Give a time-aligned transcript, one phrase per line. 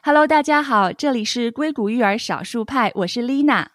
[0.00, 3.66] Hello，大家好，这里是硅谷育儿少数派，我是 Lina。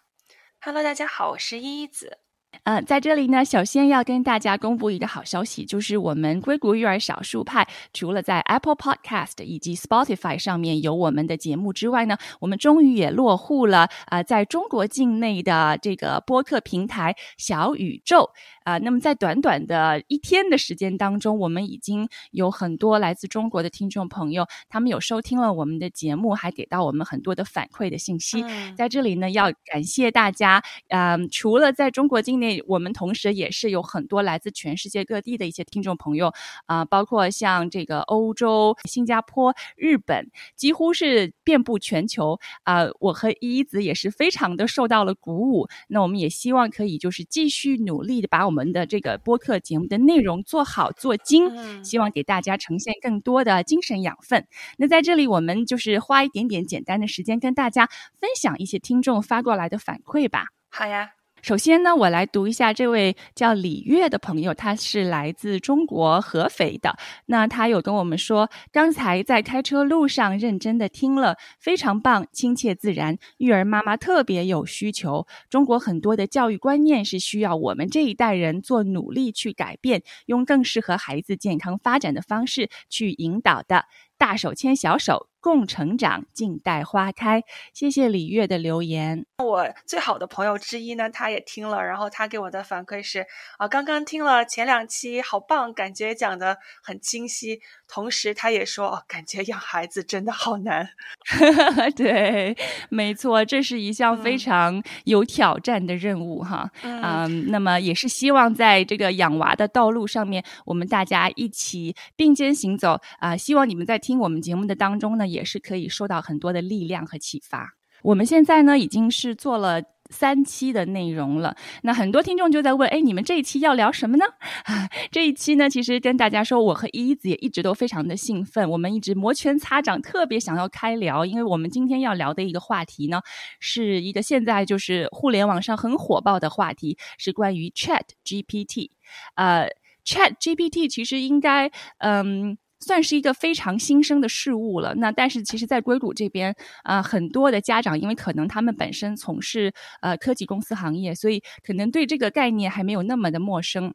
[0.60, 2.18] Hello，大家好，我是依子。
[2.64, 18.30] 呃，在这里呢，首先要跟大家公布一个好消息，就是我们硅谷育儿少数派除了在 Apple Podcast 以及 Spotify 上面有我们的节目之外呢，我们终于也落户了啊，在中国境内的这个播客平台小宇宙
[18.64, 18.78] 啊。
[18.78, 28.42] 那么在短短的一天的时间当中，我们已经有很多来自中国的听众朋友，他们有收听了我们的节目，还给到我们很多的反馈的信息。
[28.74, 30.62] 在这里呢，要感谢大家。
[30.88, 32.53] 嗯，除了在中国境内。
[32.66, 36.32] 我们同时也是有很多来自全世界各地的一些听众朋友
[36.66, 42.84] 啊，包括像这个欧洲、新加坡、日本，几乎是遍布全球啊。
[43.00, 45.68] 我和依依子也是非常的受到了鼓舞。
[45.88, 54.46] 那我们也希望可以就是继续努力的把我们的这个播客节目的内容做好做精，希望给大家呈现更多的精神养分。
[54.78, 60.46] 那在这里，我们就是花一点点简单的时间跟大家分享一些听众发过来的反馈吧。
[60.70, 61.23] 好呀。
[61.44, 66.96] 首先呢，我来读一下这位叫李月的朋友，他是来自中国合肥的。
[67.26, 75.26] 那他有跟我们说，刚才在开车路上认真的听了，非常棒，亲切自然，育儿妈妈特别有需求。
[75.50, 83.84] 中国很多的教育观念是需要我们这一代人做努力去改变，用更适合孩子健康发展的方式去引导的。
[84.16, 85.28] 大手牵小手。
[85.44, 87.42] 共成长，静待花开。
[87.74, 89.26] 谢谢李月的留言。
[89.44, 93.26] 我最好的朋友之一呢，他也听了，然后他给我的反馈是：
[93.58, 97.60] 啊，刚刚听了前两期，好棒，感觉讲的很清晰。
[97.86, 100.88] 同时，他也说，哦，感觉养孩子真的好难。
[101.94, 102.56] 对，
[102.88, 106.70] 没错，这是一项非常有挑战的任务哈。
[106.82, 113.36] 嗯，那么也是希望在这个养娃的道路上面，我们大家一起并肩行走啊。
[113.36, 115.33] 希望你们在听我们节目的当中呢。
[115.34, 117.74] 也是可以受到很多的力量和启发。
[118.02, 124.26] 我们现在呢已经是做了三期的内容了，那很多听众就在问：哎，你们这一期要聊什么呢？
[124.64, 133.22] 啊，这一期呢，其实跟大家说，我和依子也一直都非常的兴奋，我们一直摩拳擦掌，特别想要开聊，因为我们今天要聊的一个话题呢，
[133.58, 138.90] 是一个现在就是互联网上很火爆的话题，是关于 Chat GPT。
[139.36, 139.70] 呃
[140.04, 142.58] ，Chat GPT 其实应该，嗯。
[142.84, 144.94] 算是一个非常新生的事物了。
[144.96, 153.94] 那但是其实，在硅谷这边啊，很多的家长因为可能他们本身从事呃科技公司行业，所以可能对这个概念还没有那么的陌生。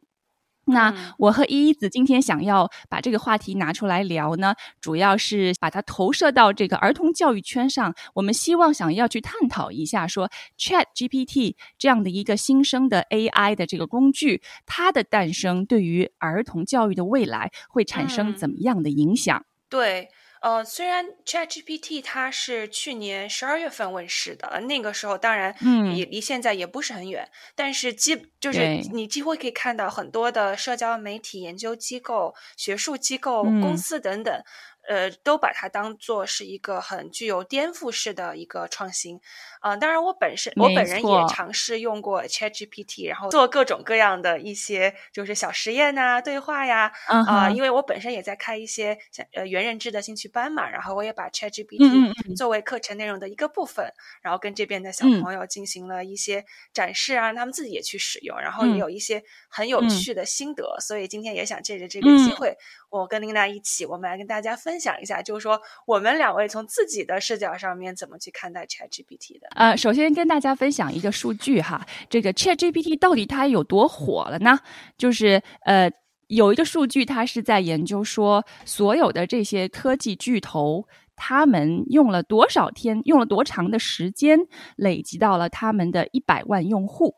[0.66, 7.94] 那我和依依子今天想要把这个话题拿出来聊呢，主要是把它投射到这个儿童教育圈上。
[8.14, 19.44] 我们希望想要去探讨一下，说 Chat GPT 这样的一个新生的 AI 的这个工具，它的诞生对于儿童教育的未来会产生怎么样的影响？
[19.68, 20.08] 对。
[20.40, 25.54] 呃，虽然 ChatGPT 它是去年十二月份问世的，那个时候当然
[25.94, 28.58] 也离现在也不是很远，但是基就是
[28.92, 34.42] 你几乎可以看到很多的社交媒体、研究机构、学术机构、公司等等。
[34.88, 39.20] 呃，都把它当做是一个很具有颠覆式的一个创新，
[39.60, 56.44] 啊，当然我本身我本人也尝试用过 ChatGPT，然后做各种各样的一些就是小实验呐、对话呀，啊，因为我本身也在开一些像呃元认知的兴趣班嘛，然后我也把 ChatGPT 作为课程内容的一个部分，然后跟这边的小朋友进行了一些
[56.74, 62.56] 展示啊，让他们自己也去使用，然后也有一些很有趣的心得，所以今天也想借着这个机会，
[62.90, 64.50] 我跟琳娜一起，我们来跟大家。
[64.60, 69.48] 分享一下，就是说我们两位从自己的视角上面怎么去看待 ChatGPT 的？
[69.54, 74.58] 呃，首先跟大家分享一个数据哈，这个 ChatGPT 到底它有多火了呢？
[74.96, 75.90] 就是呃，
[76.28, 84.38] 有一个数据，它是在研究说，所有的这些科技巨头，他们用了多少天，用了多长的时间，
[84.76, 87.16] 累积到了他们的一百万用户。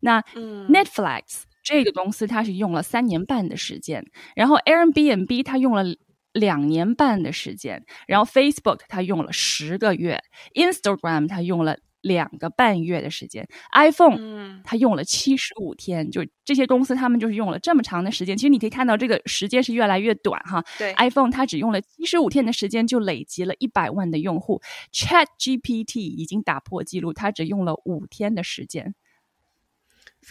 [0.00, 5.84] 那 Netflix 这个公司，它是用了三年半的时间，然后 Airbnb 它用了。
[6.32, 10.20] 两年半的时间，然后 Facebook 它用了十个月
[10.54, 18.36] ，Instagram 它用了两个半月的时间，iPhone 它用了七十五天，就这些公司他们就是用了这么长的时间。
[18.36, 20.64] 其实你可以看到这个时间是越来越短哈。
[20.78, 24.60] 对，iPhone 它只用了七十五天的时间就累积了一百万的用户
[24.92, 28.94] ，Chat GPT 已经打破记录，它只用了五天的时间。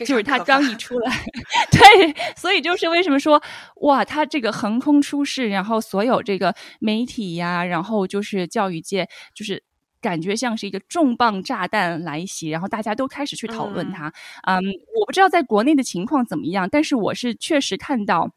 [0.05, 1.11] 就是他刚一出来，
[1.71, 3.41] 对，所以就是为什么说
[3.81, 9.63] 哇，他这个横空出世，然后所有这个媒体呀，然后就是教育界，就是
[10.01, 14.11] 感觉像是一个重磅炸弹来袭，然后大家都开始去讨论它。
[14.44, 14.61] 嗯，
[14.99, 18.31] 我不知道在国内的情况怎么样，但是我是确实看到。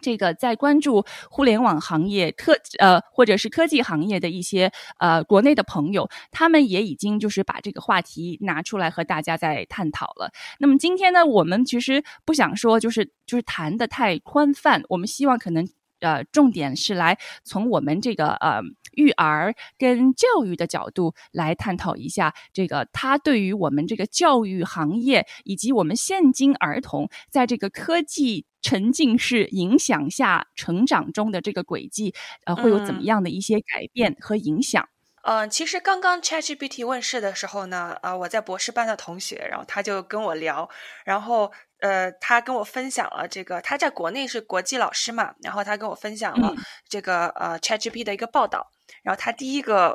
[0.00, 10.32] 这个在关注互联网行业、科呃或者是科技行业的一些呃国内的朋友，他们也已经就是把这个话题拿出来和大家在探讨了。
[10.58, 15.68] 那么今天呢，我们其实不想说就是就是谈的太宽泛，我们希望可能
[16.00, 18.60] 呃重点是来从我们这个呃
[18.92, 28.44] 育儿跟教育的角度来探讨一下这个它对于我们这个教育行业以及我们现今儿童在这个科技。
[28.60, 32.14] 沉浸式影响下成长中的这个轨迹，
[32.44, 34.88] 呃，会有怎么样的一些改变和影响？
[35.22, 40.68] 嗯，其实刚刚 ChatGPT 问世的时候呢，呃，我在博士班的同学，然后他就跟我聊，
[41.04, 46.54] 然后呃，他跟我分享了这个，他在国内是国际老师嘛，然后他跟我分享了
[46.88, 48.70] 这个呃 ChatGPT 的一个报道，
[49.02, 49.94] 然后他第一个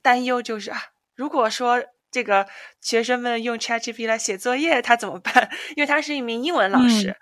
[0.00, 0.78] 担忧就是啊，
[1.14, 2.46] 如果说这个
[2.80, 5.50] 学生们用 ChatGPT 来写作业，他怎么办？
[5.76, 7.10] 因为他是一名英文老师。
[7.10, 7.16] 嗯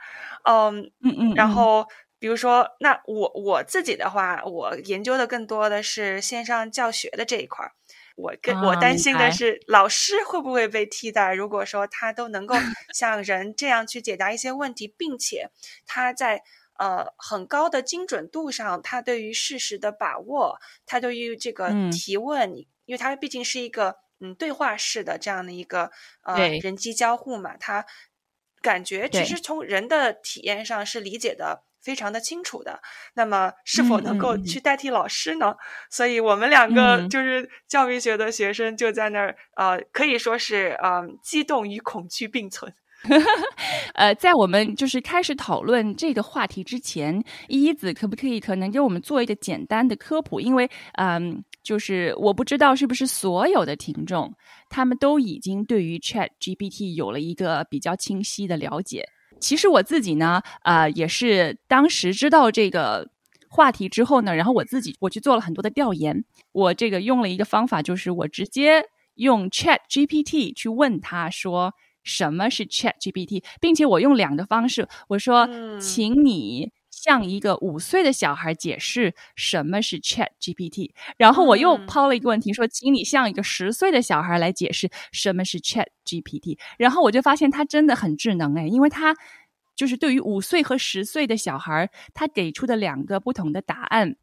[0.45, 1.87] 嗯嗯，然后
[2.19, 7.73] 比如说，那我我自己的话，我研究的更多的是线上教学的这一块儿。
[8.17, 11.33] 我跟我担心的是，老师会不会被替代？
[11.33, 12.55] 如果说他都能够
[12.93, 15.49] 像人这样去解答一些问题，并且
[15.87, 16.43] 他在
[16.79, 22.55] 呃很高的精准度上，他对于事实的把握，他对于这个提问，
[22.85, 25.91] 因为他毕竟是一个嗯对话式的这样的一个
[26.23, 27.87] 呃人机交互嘛，他。
[28.63, 32.81] 感觉其实从人的体验上是理解的非常的清楚的，
[33.15, 35.55] 那么是否能够去代替老师呢？
[35.91, 42.73] 所以我们两个就是教育学的学生就在那儿，呃，可以说是呃，激动与恐惧并存。
[43.95, 47.19] 呃，在我们就是开始讨论这个话题之前，
[47.49, 50.39] 一一子可不可以可能给我们做一个简单的科普？
[50.39, 50.69] 因为
[50.99, 54.31] 嗯，就是我不知道是不是所有的听众。
[54.71, 59.07] 他们都已经对于 Chat GPT 有了一个比较清晰的了解。
[59.39, 63.11] 其实我自己呢，呃，也是当时知道这个
[63.49, 66.25] 话题之后呢，然后我自己我去做了很多的调研。
[66.53, 68.85] 我这个用了一个方法，就是我直接
[69.15, 76.73] 用 Chat GPT 去问他说什么是 Chat GPT，并且我用两个方式，我说，请你。
[77.03, 89.17] 向一个五岁的小孩解释什么是 Chat GPT，然后我又抛了一个问题，说，请你向一个十岁的小孩来解释什么是 Chat GPT，然后我就发现他真的很智能哎，因为他
[89.75, 94.17] 就是对于五岁和十岁的小孩，他给出的两个不同的答案。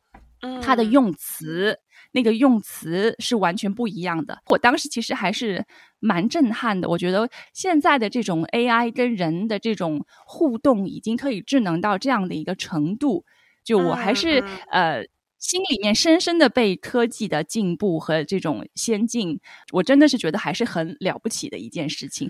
[0.62, 1.80] 他的用词，
[2.12, 4.40] 那个用词是完全不一样的。
[4.50, 5.66] 我当时其实还是
[6.00, 6.90] 蛮震撼的。
[6.90, 13.26] 我觉得现在的这种 AI 跟人的这种互动，已经可以智能到这样的一个程度。
[13.64, 15.04] 就我还是呃，
[15.38, 19.40] 心里面深深的被科技的进步和这种先进，
[19.74, 22.30] 我真的是觉得还是很了不起的一件事情。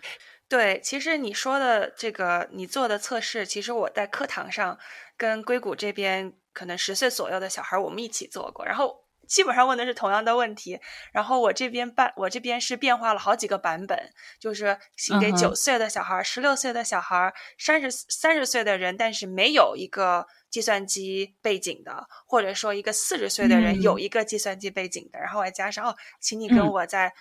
[0.50, 4.78] 对，其实你说的这个，你做的测试，其实我在课堂上
[5.16, 6.34] 跟硅谷这边。
[6.54, 10.80] 可能十岁左右的小孩，我们一起做过，然后基本上问的是同样的问题。
[11.12, 14.78] 然后我这边办，我这边是变化了好几个版本，就是
[15.20, 25.20] 给九岁的小孩、十六岁的小孩、三十三十岁的人，但是没有一个计算机背景的，或者说一个四十岁的人有一个计算机背景的。
[25.20, 27.14] 然后还加上哦，请你跟我在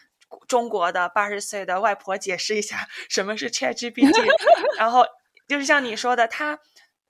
[0.49, 4.27] 中国的八十岁的外婆解释一下什么是 ChatGPT。
[4.79, 5.05] 然后
[5.49, 6.61] 就是像你说的，他。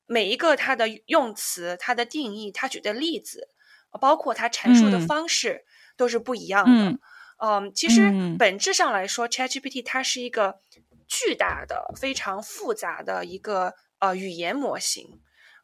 [0.08, 3.48] 每一个它的用词、它的定义、它举的例子，
[3.96, 5.64] 包括它阐述的方式，
[5.96, 6.98] 都是不一样的。
[7.38, 10.58] 嗯，其实本质上来说，ChatGPT 它是一个
[11.06, 15.20] 巨大的、非常复杂的一个呃语言模型。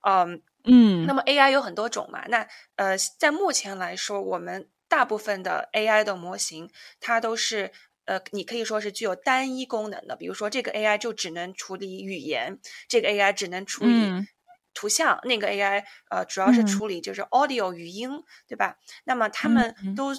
[0.06, 2.24] 嗯嗯，那么 AI 有很多种嘛？
[2.28, 2.46] 那
[2.76, 6.70] 呃，在目前来说，我们大部分的 AI 的模型，
[7.00, 7.72] 它都是
[8.04, 10.14] 呃，你可以说是具有单一功能的。
[10.16, 12.58] 比如说，这个 AI 就只能处理语言，
[12.88, 13.90] 这个 AI 只能处理。
[14.74, 18.10] 图像那个 AI 呃，主要是处理就是 audio 语音，
[18.48, 18.76] 对吧？
[19.04, 20.12] 那么他们都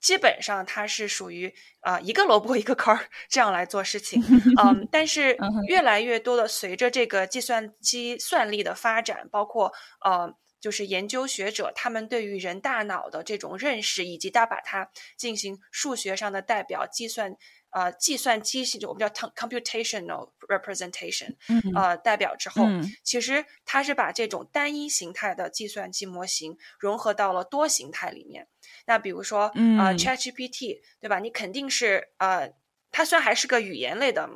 [0.00, 4.22] 基本上它是属于啊一个萝卜一个坑儿这样来做事情，
[4.62, 5.36] 嗯，但是
[5.66, 9.72] 越来越多的随着这个计算机算力的发展，包括
[10.04, 17.36] 呃就是研究学者他们对于人大脑的这种认识，以及他把它进行数学上的代表计算。
[17.70, 21.36] 呃，计算机系统我们叫 computational representation，
[21.74, 22.66] 呃，代表之后，
[23.02, 28.48] 其实它是把这种单一形态的计算机模型融合到了多形态里面。
[28.86, 31.18] 那比如说，呃，ChatGPT，对吧？
[31.18, 32.52] 你肯定是呃，
[32.90, 34.28] 它虽然还是个语言类的。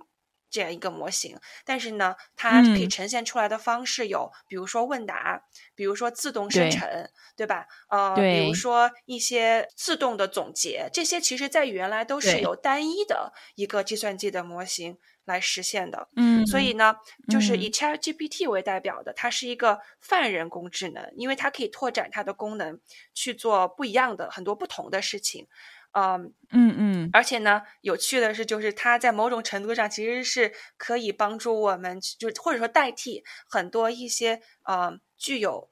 [0.51, 5.43] 这样一个模型，但是呢，它可以呈现出来的方式有，比如说问答，
[5.75, 7.67] 比如说自动生成，对吧？
[7.89, 14.99] 呃，比如说一些自动的总结，这些其实在原来都是由单一的一个计算机的模型。
[15.27, 16.09] 来实现的。
[16.17, 16.97] 嗯，所以呢，
[17.29, 22.81] 就是以 ChatGPT 为代表的，它是一个泛人工智能，因为它可以拓展它的功能
[23.15, 25.47] 去做不一样的很多不同的事情。
[25.95, 35.71] 嗯嗯嗯，而且呢，有趣的是，就是它在某种程度上其实是可以帮助我们，就或者说代替很多一些呃具有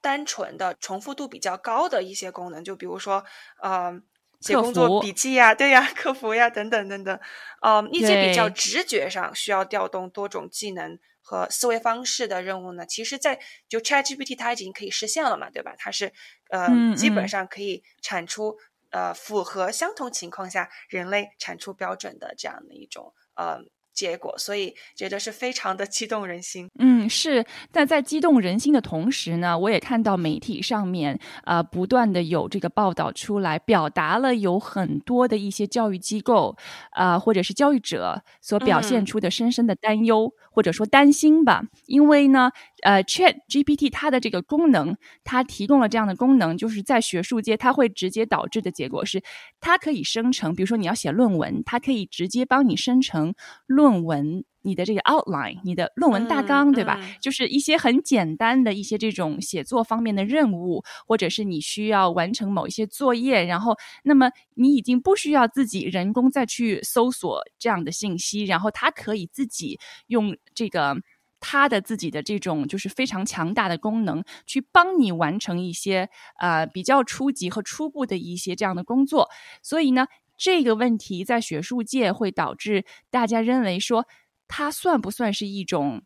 [0.00, 3.24] 单纯的重复度比较高的一些功能，就比如说
[3.62, 4.00] 呃
[4.40, 7.18] 写工作笔记呀，对呀， 客服呀等等等等，
[7.62, 15.74] 嗯，一些比较直觉上需要调动多种技能和思维方式的任务呢，其实在就 ChatGPT 它已经可以实现了嘛，对吧？
[15.78, 16.12] 它是
[16.50, 18.58] 呃基本上可以产出。
[18.90, 23.58] 呃，符合相同情况下人类产出标准的这样的一种呃。
[23.94, 26.68] 结果，所以觉得是非常的激动人心。
[26.78, 27.44] 嗯，是。
[27.72, 36.56] 但在激动人心的同时呢，我也看到媒体上面呃不断的有这个报道出来，表达了有很多的一些教育机构
[36.92, 41.64] 啊，或者是教育者所表现出的深深的担忧或者说担心吧。
[41.86, 49.22] 因为呢，呃，Chat GPT 它的这个功能，它提供了这样的功能，就是在学术界，它会直接导致的结果是，
[49.60, 53.34] 它可以生成，比如说你要写论文，它可以直接帮你生成
[53.66, 53.98] 论。
[54.04, 57.00] 文，你的这个 outline，你的论文大纲，对吧？
[57.20, 70.96] 就是一些很简单的一些这种写作方面的任务，或者是你需要完成某一些作业，然后，那么你已经不需要自己人工再去搜索这样的信息，然后它可以自己用这个
[71.40, 79.28] 它的自己的这种就是非常强大的功能，去帮你完成一些呃比较初级和初步的一些这样的工作。
[79.62, 80.06] 所以呢。
[80.40, 84.06] 这个问题在学术界会导致大家认为说，
[84.46, 86.02] 它算不算是一种，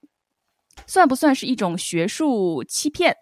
[0.87, 3.15] 算不算是一种学术欺骗？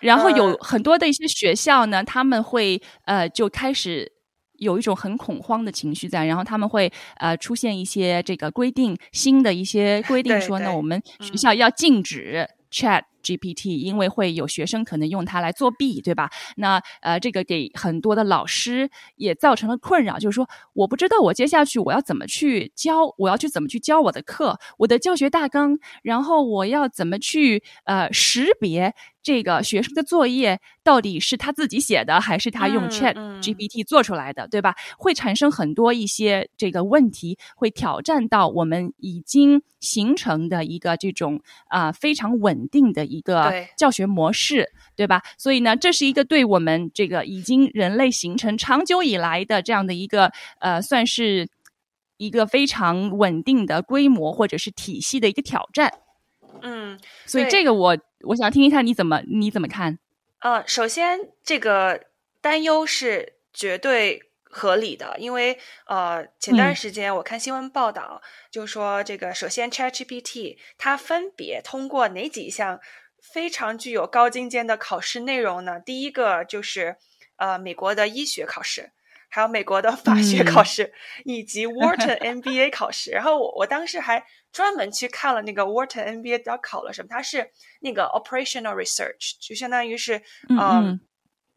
[0.00, 4.12] 然后有很多的一些学校呢，他们会呃就开始
[4.58, 13.02] 有一种很恐慌的情绪在，然后他们会呃出现一些这个规定，新的一些规定说呢，我们学校要禁止 Chat。
[13.22, 16.30] GPT，因为会有学生可能用它来作弊，对吧？
[16.56, 28.94] 那呃，这个给很多的老师也造成了困扰，就是说，我不知道我接下去我要怎么去教，我要去怎么去教我的课，我的教学大纲，然后我要怎么去呃识别。
[29.20, 34.74] 这个学生的作业到底是他自己写的，还是他用 Chat GPT 做出来的，对吧？
[34.96, 45.22] 会产生很多一些这个问题，会挑战到我们已经形成的一个这种啊非常稳定的一个教学模式，对吧？
[45.36, 51.48] 所以呢，这是一个对我们这个已经人类形成长久以来的这样的一个呃，算是
[52.18, 55.92] 一个非常稳定的规模或者是体系的一个挑战。
[56.62, 59.98] 嗯，所以这个我我想听一下你怎么你怎么看？
[60.40, 62.02] 呃，首先这个
[62.40, 72.80] 担忧是绝对合理的，因为呃前段时间我看新闻报道，就说这个首先 ChatGPT 它分别通过哪几项
[73.32, 75.78] 非常具有高精尖的考试内容呢？
[75.80, 76.96] 第一个就是
[77.36, 78.92] 呃美国的医学考试。
[79.30, 80.90] 还有美国的法学考试，
[81.26, 83.10] 以及 Wharton MBA 考试。
[83.10, 87.08] 然后我我当时还专门去看了那个 Wharton MBA 要考了什么。
[87.10, 87.50] 它是
[87.80, 90.98] 那个 Operational Research，就相当于是嗯，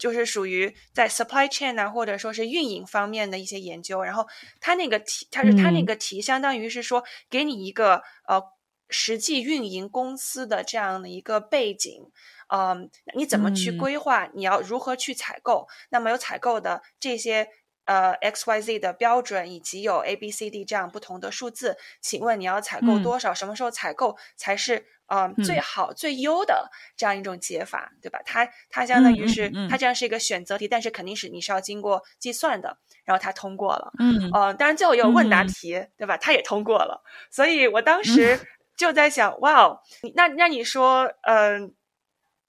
[0.02, 4.02] 就是属于在 Supply Chain 啊，或者说是运营方面的一些研究。
[4.02, 4.28] 然后
[4.60, 8.42] 它那个题，它是它那个题，相当于是说给你一个呃
[8.90, 12.12] 实际运营公司的这样的一个背景。
[12.48, 14.28] 嗯，你怎么去规划？
[14.34, 15.68] 你要如何去采购？
[15.92, 17.48] 那么有采购的这些。
[17.86, 23.34] 呃，X Y Z 的标准以及有 A B C D 这样不同的数字，请问你要采购多少？
[23.34, 28.22] 什么时候采购才是呃最好最优的这样一种解法，对吧？
[28.26, 33.92] 它它相当于是它这样是一个选择题，但是肯定是你是要经过计算的，然后它通过了。
[34.00, 36.16] 嗯，呃，当然最后有问答题，对吧？
[36.16, 37.04] 它也通过了。
[37.30, 38.40] 所以我当时
[38.78, 39.82] 就在想，哇哦，
[40.16, 41.76] 那那你说，嗯，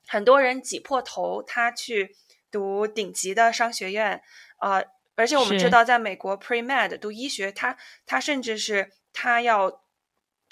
[0.06, 2.14] 很多人挤破头他去
[2.50, 4.22] 读顶级的商学院，
[4.60, 4.84] 呃。
[5.14, 7.76] 而且我们知道，在美国 pre med 读医学，他
[8.06, 9.82] 他甚至是他要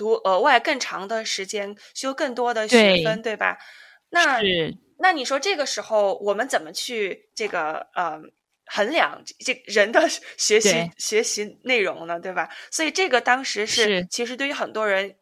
[0.00, 3.58] 读额外更长的时间，修更多的学分，对吧？
[4.08, 4.40] 那
[4.98, 8.18] 那你说这个时候我们怎么去这个呃
[8.64, 12.18] 衡量这人的学习学习内容呢？
[12.18, 12.48] 对吧？
[12.70, 15.16] 所以这个当时是其实对于很多人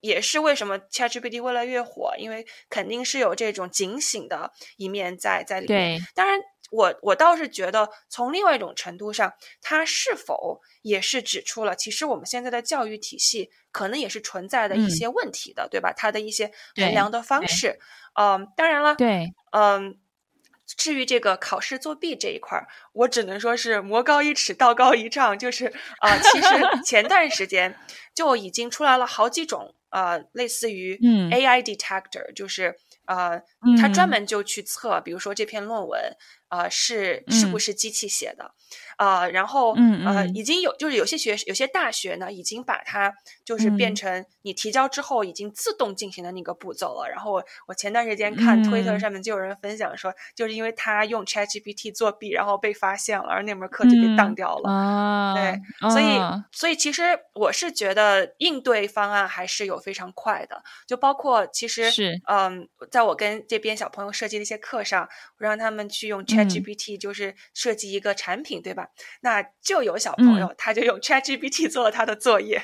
[0.00, 6.00] 也是为什么 ChatGPT 越来越火，因为肯定是有这种警醒的一面在在里面。
[6.12, 6.40] 当然。
[6.74, 15.92] 我我倒是觉得，从另外一种程度上，它是否也是指出了，其实我们现在的教育体系可能也是存在的一些问题的，对吧？
[15.96, 17.78] 它的一些衡量的方式，
[18.14, 19.96] 嗯，当然了，对，嗯，
[20.76, 25.38] 至于这个考试作弊这一块儿，我只能说是魔高一尺，道高一丈。
[25.38, 25.66] 就是
[26.00, 26.48] 啊，其实
[26.84, 27.78] 前段时间
[28.14, 30.96] 就已经出来了好几种呃，类似于
[31.30, 32.76] AI detector，就是
[33.06, 33.42] 呃，
[33.78, 36.00] 它专门就去测，比如说这篇论文。
[36.56, 38.52] 呃，是是不是机器写的？
[38.96, 39.74] 呃，然后
[40.06, 43.12] 呃，已经有就是有些学有些大学呢，已经把它
[43.44, 47.08] 就是变成你提交之后已经自动进行的那个步骤了。
[47.10, 54.70] 然后我我前段时间看推特上面就有人分享说，就是因为他用 ChatGPT 作弊，然后被发现了，而那门课就被当掉了。
[54.70, 56.20] 啊，对，所以
[56.52, 57.02] 所以其实
[57.34, 65.08] 我是觉得应对方案还是有非常快的，就包括其实是嗯，在我跟这边小朋友设计的一些课上，
[65.38, 66.43] 我让他们去用 Chat。
[66.44, 68.88] GPT 就是设计一个产品，对吧？
[69.22, 72.62] 那就有小朋友，他就用 ChatGPT 做了他的作业，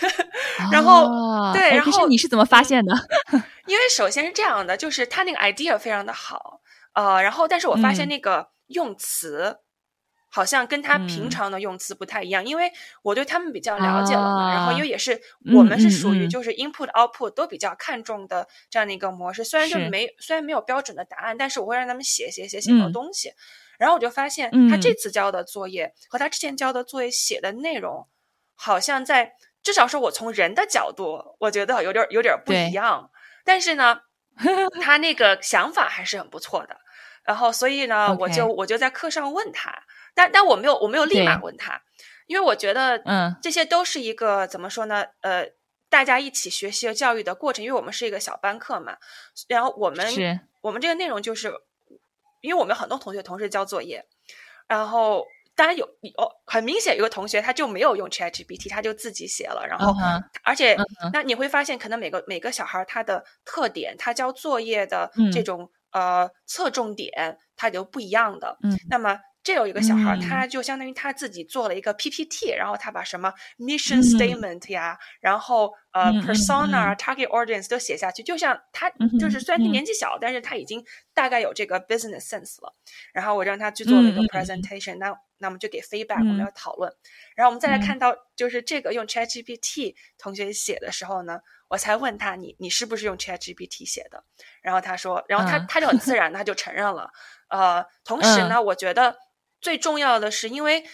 [0.72, 2.94] 然后对，然后你是怎么发现的？
[3.66, 6.60] 因为首先是这样的，就是他那个 idea 非常的好，
[6.94, 9.58] 呃，然后但是我发现那个用词。
[10.34, 12.72] 好像跟他平常的用词不太一样，因为
[13.02, 14.50] 我对他们比较了解了嘛。
[14.54, 15.20] 然后因为也是
[15.54, 19.44] 我们是属于就是 input output 都比较看重的这样的一个模式。
[19.44, 23.34] 虽然就没虽然没有标准的答案，但是我会让他们写写写写好东西。
[23.76, 28.08] 然后我就发现他这次交的作业和他之前交的作业写的内容，
[28.54, 33.10] 好像在至少是我从人的角度，我觉得有点有点不一样。
[33.44, 34.00] 但是呢，
[34.80, 36.78] 他那个想法还是很不错的。
[37.24, 39.82] 然后所以呢，我就我就在课上问他。
[40.14, 41.82] 但但我没有我没有立马问他，
[42.26, 45.06] 因为我觉得，嗯，这些都是一个怎么说呢？
[45.20, 45.48] 呃，
[45.88, 48.96] 大家一起学习和教育的过程，因为我们是一个小班课嘛。
[49.48, 50.06] 然后我们
[50.60, 51.52] 我们这个内容就是，
[52.40, 54.04] 因为我们很多同学同时交作业，
[54.68, 59.66] 然后当然有有很明显有个同学他就没有用 ChatGPT，他就自己写了。
[59.66, 59.94] 然后
[60.42, 60.76] 而且
[61.12, 68.56] 那你会发现，可能每个每个小孩他的特点，他交作业的这种呃侧重点，他就不一样的。
[68.62, 69.18] 嗯，那么。
[69.44, 82.72] 这有一个小孩，他就相当于他自己做了一个 PPT，然后他把什么 mission statement 呀，然后呃 persona、target audience 都写下去，就像他就是虽然他年纪小，但是他已经大概有这个 business sense 了。
[83.12, 86.94] 然后我让他去做了一个 presentation，那那我们就给 feedback，我们要讨论。
[87.34, 94.22] 然后我们再来看到就是这个用 ChatGPT 同学写的时候呢，我才问他你你是不是用 ChatGPT 写的？
[94.62, 97.10] 然后他说，然后他他就很自然，他就承认了。
[97.48, 99.16] 呃，同时呢，我觉得。
[99.62, 100.84] 最重要的是，因为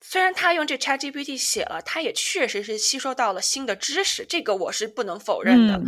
[0.00, 5.80] 虽然他用这 ChatGPT 写了，他也确实是吸收到了新的知识，这个我是不能否认的。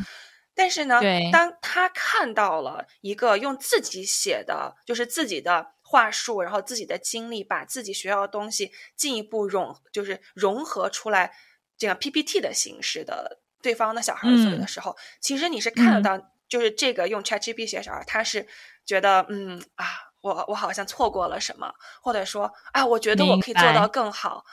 [0.54, 1.00] 但是呢，
[1.32, 11.34] 当他看到了一个用自己写的，就是自己的话术，然后自己的经历，把自己学到的东西进一步融，就是融合出来
[11.76, 18.46] 这样 PPT 的形式的对方的小孩做的时候，其实你是看得到，就是这个用 ChatGPT 写小孩，他是
[18.84, 20.05] 觉得嗯啊。
[20.20, 24.44] 我我好像错过了什么，或者说，啊，我觉得我可以做到更好，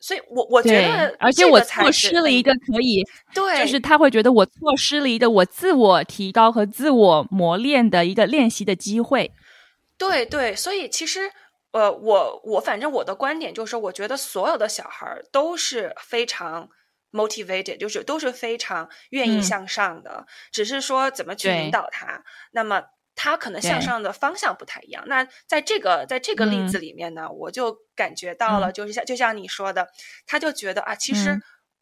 [0.00, 9.30] 所以，我我觉得，而且我错失了一个可以，对，就是他会觉得我错失了一个我自我提高和自我磨练的一个练习的机会。
[9.96, 11.30] 对对，所以其实，
[11.70, 16.68] 呃，我我反正我的观点就是，我觉得所有的小孩都是非常
[17.12, 22.24] motivated，就是都是非常愿意向上的，只是说怎么去引导他。
[22.50, 22.82] 那么。
[23.14, 25.04] 他可能向上的方向不太一样。
[25.06, 29.88] 那在这个在这个例子里面呢，我就感觉到了，就是像就像你说的，
[30.26, 31.40] 他就觉得啊，其实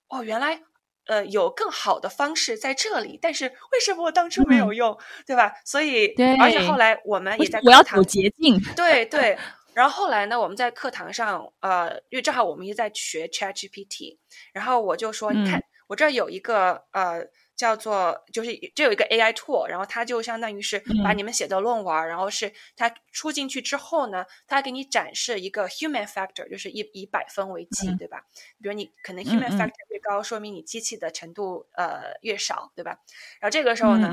[0.09, 0.61] 哦，原来
[1.07, 5.55] 呃有更好的方式在这里，但是为什么我当初没有用，对吧？
[5.65, 9.39] 所以，而且后来我们也在我要走捷径，对对。
[9.73, 14.19] 然后后来呢，我们在课堂上，呃，因为正好我们也在学 ChatGPT，
[14.53, 17.27] 然后我就说，你看我这有一个呃。
[17.61, 28.25] 叫做就是这有一个 AI tool，然后它就相当于是把你们写的论文，然后是它出进去之后呢，它给你展示一个 human factor，就是以以百分为计，对吧？
[28.63, 32.99] 比如你可能 human factor 越高，说明你机器的程度呃越少，对吧？
[33.41, 34.11] 然后这个时候呢，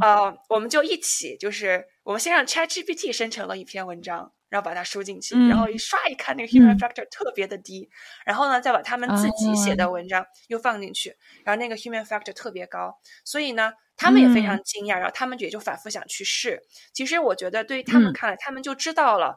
[0.00, 4.30] 呃，我们就一起就是我们先让 ChatGPT 生成了一篇文章。
[4.54, 7.90] 然后把它输进去，然后一刷一看，那个 human factor 特别的低，
[8.24, 16.62] 然后呢，再把他们自己写的文章又放进去，然后那个 human factor 特别高，所以呢，他们也非常惊讶，然后他们也就反复想去试。
[16.92, 19.34] 其实我觉得，对于他们看来，他们就知道了，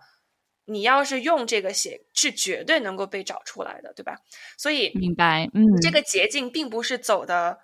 [0.65, 4.19] 你要是用这个写，是绝对能够被找出来的，对吧？
[4.55, 7.57] 所以明白，嗯，这个捷径并不是走的。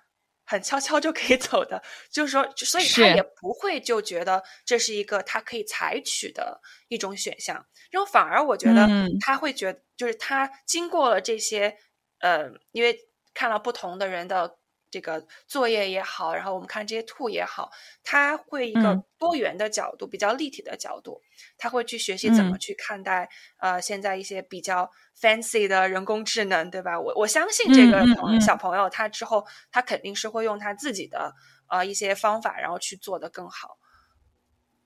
[0.45, 8.87] 很悄悄就可以走的，就是说，所以他也不会就觉得这是一个他可以采取的一种选项，然后反而我觉得
[9.21, 11.77] 他会觉得，就是他经过了这些，
[12.19, 12.97] 呃，因为
[13.33, 14.57] 看了不同的人的
[14.93, 17.71] 这个作业也好，然后我们看这些兔也好，
[18.03, 21.19] 他会一个多元的角度，比较立体的角度，
[21.57, 23.27] 他会去学习怎么去看待
[23.57, 26.99] 呃现在一些比较 fancy 的人工智能，对吧？
[26.99, 28.05] 我我相信这个
[28.39, 31.33] 小朋友他之后他肯定是会用他自己的
[31.69, 33.79] 呃一些方法，然后去做的更好。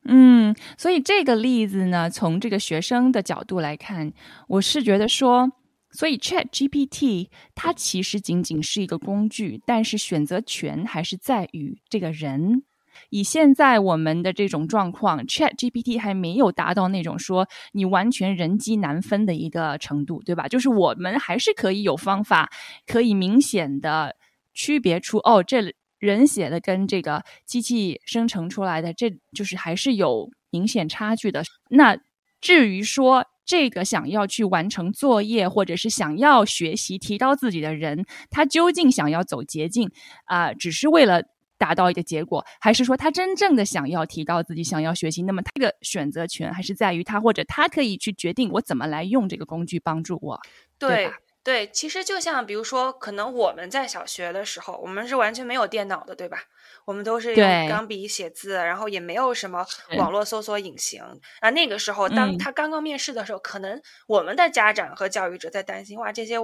[0.06, 4.14] 嗯，所以这个例子呢，从这个学生的角度来看，
[4.48, 5.52] 我是觉得说。
[5.92, 12.64] 所以，Chat GPT 它其实仅仅是一个工具，但是选择权还是在于这个人。
[13.10, 20.48] 以现在我们的这种状况，Chat GPT 还没有达到那种说你完全人机难分的一个程度，对吧？
[20.48, 22.50] 就是我们还是可以有方法，
[22.88, 24.16] 可以明显的
[24.54, 31.44] 区别出哦，这人写的跟这个机器生成出来的，这就是还是有明显差距的。
[31.70, 31.96] 那
[32.42, 39.90] 至于说，这个想要去完成作业，或者是想要学习提高自己的人，他究竟想要走捷径
[40.26, 41.24] 啊，只是为了
[41.58, 45.24] 达到一个结果，还是说他真正的想要提高自己，想要学习？
[45.24, 50.40] 那么他的选择权还是在于他，或者他可以去决定我怎么来用这个工具帮助我，
[50.78, 51.10] 对？
[51.44, 56.40] 对，其实就像比如说，可能我们在小学的时候，我们是完全没有电脑的，对吧？
[56.88, 59.66] 我们都是用钢笔写字，然后也没有什么
[59.98, 61.02] 网络搜索引擎
[61.42, 61.50] 啊。
[61.50, 66.38] 那个时候，当他刚刚面试的时候，可能我们的家长和教育者在担心：哇，这些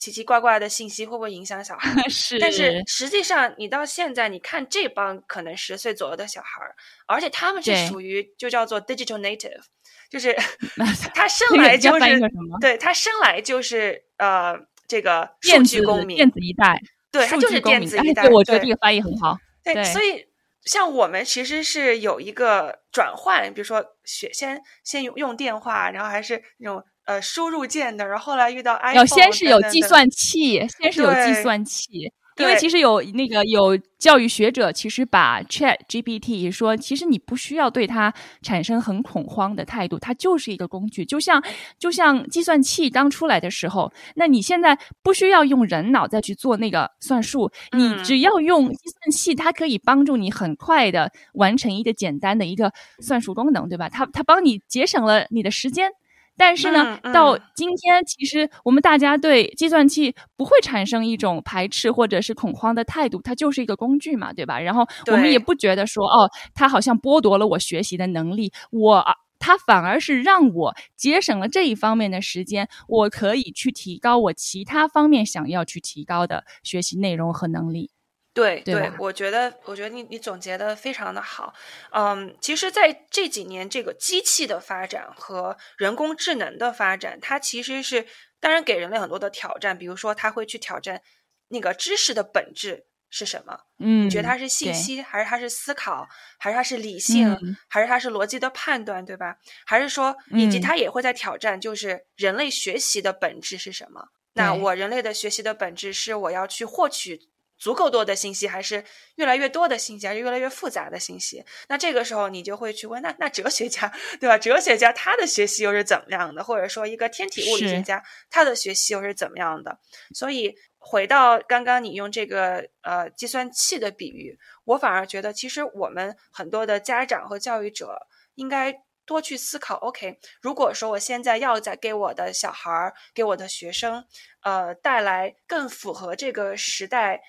[0.00, 2.02] 奇奇怪怪的信息会不会影响小孩？
[2.10, 2.40] 是。
[2.40, 6.60] 但是实际上，你到现在，你看这帮可能十岁左右的小孩，
[7.06, 9.62] 而且他们是属于就叫做 digital native。
[10.10, 10.36] 就是
[11.14, 12.20] 他生来就是
[12.60, 14.54] 对他生来就是呃
[14.86, 16.80] 这个数据公民电子一代，
[17.12, 18.28] 对他就是电子一代。
[18.28, 19.36] 我觉得这个翻译很好。
[19.64, 20.26] 对，所以
[20.64, 32.12] 像我们其实是有一个转换，比如说学先先用用电话，然后还是那种呃输入键的，然后后来遇到 iPhone，先是有计算器，先是有计算器。
[32.38, 41.42] 因为其实有那个有教育学者，其实把 Chat GPT 说，其实你不需要对它产生很恐慌的态度，它就是一个工具，就像
[41.78, 53.88] 就像计算器刚出来的时候，那你现在不需要用人脑再去做那个算术，你只要用计算器，它可以帮助你很快的完成一个简单的一个算术功能，对吧？
[53.88, 55.88] 它它帮你节省了你的时间。
[56.36, 64.58] 但是呢，到今天，其实我们大家对计算器不会产生一种排斥或者是恐慌的态度，它就是一个工具嘛，对吧？
[64.60, 69.04] 然后我们也不觉得说，哦，它好像剥夺了我学习的能力，我
[69.38, 77.90] 它反而是让我节省了这一方面的时间，我可以去提高我其他方面想要去提高的学习内容和能力。
[78.34, 81.54] 对对，我觉得，我觉得你你总结的非常的好。
[81.92, 88.06] 嗯，其实，在这几年，这个机器的发展和人工智能的发展，它其实是
[88.40, 89.78] 当然给人类很多的挑战。
[89.78, 91.00] 比如说，它会去挑战
[91.48, 93.56] 那个知识的本质是什么？
[93.78, 99.36] 嗯，你觉得它是信息，还是它是思考，还是它是理性，还是它是逻辑的判断，对吧？
[99.64, 104.08] 还是说，以及它也会在挑战，就是人类学习的本质是什么？
[104.32, 107.28] 那我人类的学习的本质是我要去获取。
[107.64, 111.42] 足够多的信息，还是越来越多的信息，还是越来越复杂的信息？
[111.66, 114.36] 那这个时候你就会去问，那那哲学家对吧？
[114.36, 116.44] 哲学家他的学习又是怎么样的？
[116.44, 119.78] 或者说一个天体物理学家他的学习又是怎么样的？
[120.14, 127.96] 所以回到刚刚你用这个呃计算器的比喻，我反而觉得其实我们很多的家长和教育者
[128.34, 129.76] 应该多去思考。
[129.76, 134.04] OK，如果说我现在要在给我的小孩儿、给我的学生
[134.42, 137.22] 呃带来更符合这个时代。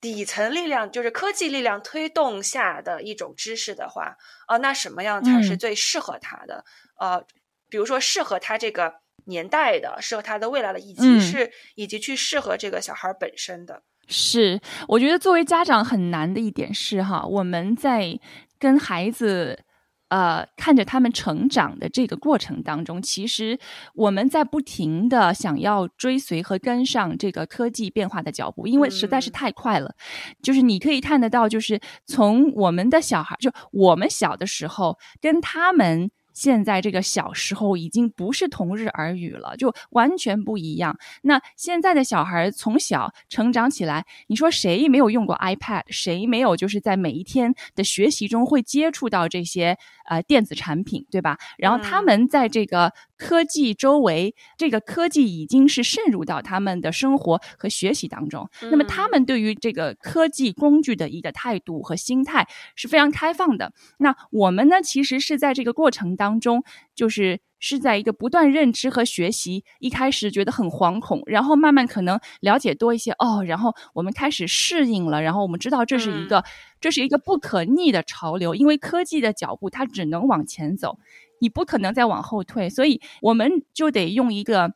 [0.00, 6.64] 底层力量就是科技力量推动下的一种知识的话，啊，那什么样才是最适合他的？
[6.98, 7.22] 呃，
[7.68, 8.94] 比如说适合他这个
[9.26, 13.82] 年代的，适合他的未来的，以及是以及去适合这个小孩本身的。
[14.08, 18.18] 是，我觉得作为家长很难的一点是哈，我们在
[18.58, 19.64] 跟孩子。
[20.10, 23.58] 呃，看着他们成长的这个过程当中，其实
[23.94, 29.94] 我们在不停的想要追随和跟上这个科技变化的脚步，因为实在是太快了。
[30.42, 36.10] 就是你可以看得到，就是从我们的小孩，就我们小的时候跟他们。
[36.40, 40.96] 现在这个小时候已经不是同日而语了，就完全不一样。
[41.20, 45.82] 那现在的小孩从小成长起来，你说谁没有用过 iPad？
[45.88, 49.76] 谁没有就是在每一天的学习中会接触到这些
[50.08, 51.36] 呃电子产品，对吧？
[51.58, 58.48] 然后他们在这个科技周围，这个科技已经是渗入到他们的生活和学习当中。
[58.62, 63.72] 那么他们对于这个科技工具的一个态度和心态是非常开放的。
[63.98, 66.40] 那我们呢，其实是在这个过程当。
[66.40, 76.42] 中，就是是在一个不断认知和学习，一开始觉得很惶恐，然后慢慢可能了解多一些哦，然后我们开始适应了，然后我们知道这是一个
[76.80, 80.98] 这是一个不可逆的潮流，因为科技的脚步它只能往前走，
[81.40, 84.72] 你不可能再往后退，所以我们就得用一个。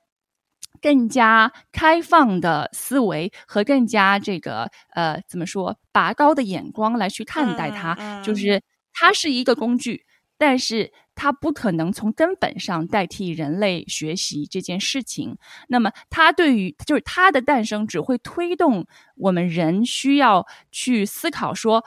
[0.82, 8.60] 更加开放的思维和更加这个呃怎么说拔高的眼光来去看待它，就是
[8.92, 10.04] 它是一个工具，
[10.36, 15.38] 但是它不可能从根本上代替人类学习这件事情。
[15.68, 21.84] 那么它对于就是它的诞生只会推动我们人需要去思考说。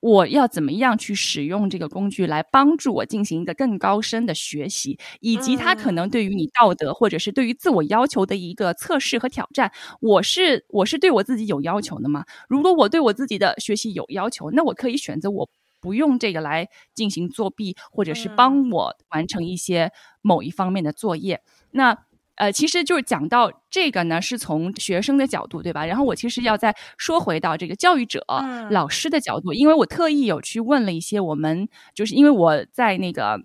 [0.00, 9.72] 我要怎么样去使用这个工具来帮助我进行一个更高深的学习，以及它可能对于你道德或者是对于自我要求的一个测试和挑战。
[10.00, 12.24] 我是我是对我自己有要求的吗？
[12.48, 15.48] 如果我对我自己的学习有要求，那我可以选择我
[15.80, 19.90] 不用这个来进行作弊，或者是帮我完成一些
[20.22, 21.40] 某一方面的作业。
[21.72, 21.98] 那。
[22.38, 25.84] 呃，其实就是讲到这个呢，是从学生的角度，对吧？
[25.84, 28.24] 然后我其实要再说回到这个教育者、
[28.70, 33.40] 老师的角度，因为我特意有去问了一些我们，就是因为我在那个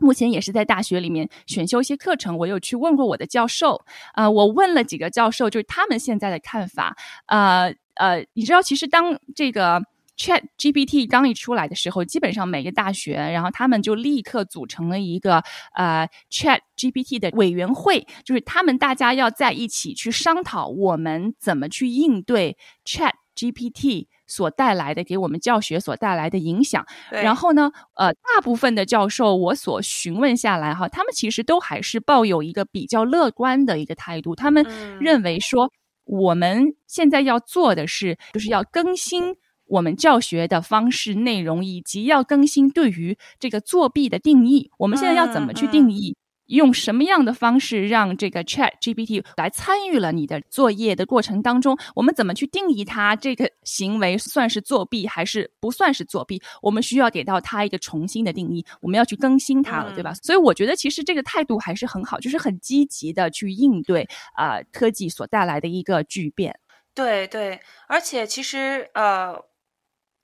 [0.00, 9.80] 目前也是在大学里面选修一些课程，我有去问过我的教授，呃，我问了几个教授，就是他们现在的看法，呃呃，你知道，其实当这个。
[10.16, 15.42] Chat GPT 刚一出来的时候，基本上每个大学，然后他们就立刻组成了一个
[15.74, 26.86] 呃 Chat GPT 的委员会，就是他们大家要在一起去商讨我们怎么去应对 Chat GPT 所带来的给我们教学所带来的影响。
[27.10, 34.64] 然后呢，呃，大部分的教授我所询问下来哈，他们其实都还是抱有一个比较乐观的一个态度，他们
[35.00, 35.72] 认为说
[36.04, 39.34] 我们现在要做的是，就是要更新。
[39.66, 46.16] 我们教学的方式、内容以及要更新对于这个作弊的定义，我们现在要怎么去定义？
[46.48, 51.74] 用什么样的方式让这个 Chat GPT 来参与了你的作业的过程当中？
[51.94, 56.42] 我们怎么去定义它这个行为算是作弊还是不算是作弊？
[56.60, 60.12] 我们需要给到它一个重新的定义，我们要去更新它了，对吧？
[60.22, 66.60] 所以我觉得其实这个态度还是很好，就是很积极的去应对啊科技所带来的一个巨变。
[66.94, 69.42] 对对，而且其实呃。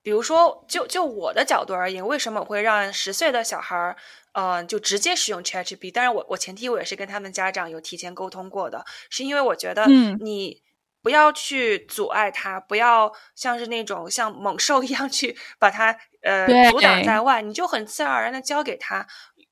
[0.03, 3.95] 比如说，就就我的角度而言，为什么我会让十岁的小孩儿，
[4.31, 5.91] 呃，就直接使用 ChatGPT？
[5.91, 9.85] 当然，我我前提我也是跟他们家长有提前沟通过的，是因为我觉得，
[10.19, 10.63] 你
[11.03, 19.05] 不要去阻碍他，不要像是那种像猛兽一样去把他呃阻挡在外，你就很自然而然的交给他，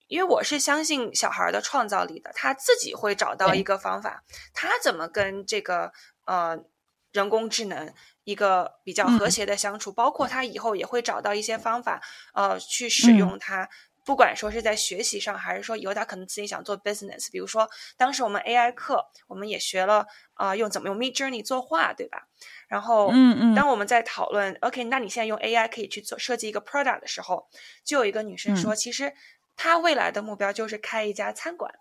[0.07, 5.91] 因为我是相信小孩的创造力的，他自己会找到一个方法，他怎么跟这个
[6.25, 6.57] 呃
[7.11, 7.93] 人工智能。
[8.29, 11.99] 一个比较和谐的相处，包括他以后也会找到一些方法，
[12.33, 13.67] 呃，去使用它。
[14.05, 17.29] 不管说是在学习上，还是说以后他可能自己想做 business。
[17.31, 22.27] 比如说，当时我们 AI 课，我们也学了啊，用怎么用 Mid Journey 作画，对吧？
[22.67, 27.47] 然后，嗯嗯，当我们在讨论 OK，那你现在用 AI 可以去做设计一个 product 的时候，
[27.83, 29.13] 就有一个女生说，其实
[29.55, 31.71] 她未来的目标就是开一家餐馆。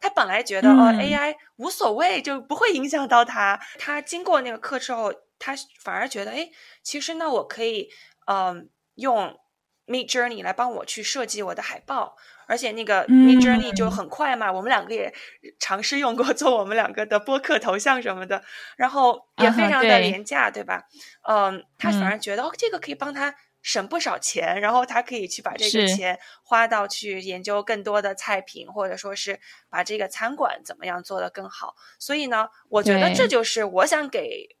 [0.00, 3.60] 她本来觉得哦，AI 无所谓，就不会影响到她。
[3.78, 5.12] 她经过那个课之后。
[5.38, 6.50] 他反而觉得，哎，
[6.82, 7.88] 其实呢，我可以，
[8.26, 9.38] 嗯，用
[9.86, 12.16] Mid Journey 来帮我去设计我的海报，
[12.48, 14.50] 而且那个 Mid Journey 就很快嘛。
[14.50, 15.14] 我们两个也
[15.60, 18.42] 尝试用过做我们两个的播客头像什么的，
[18.76, 20.88] 然后也非常的廉价，对吧？
[21.28, 31.76] 嗯，他反而觉得哦，这个可以帮他省不少钱，然后他可以去把这个钱花到去研究更多的菜品，或者说是把这个餐馆怎么样做得更好。
[32.00, 34.56] 所以呢，我觉得这就是我想给。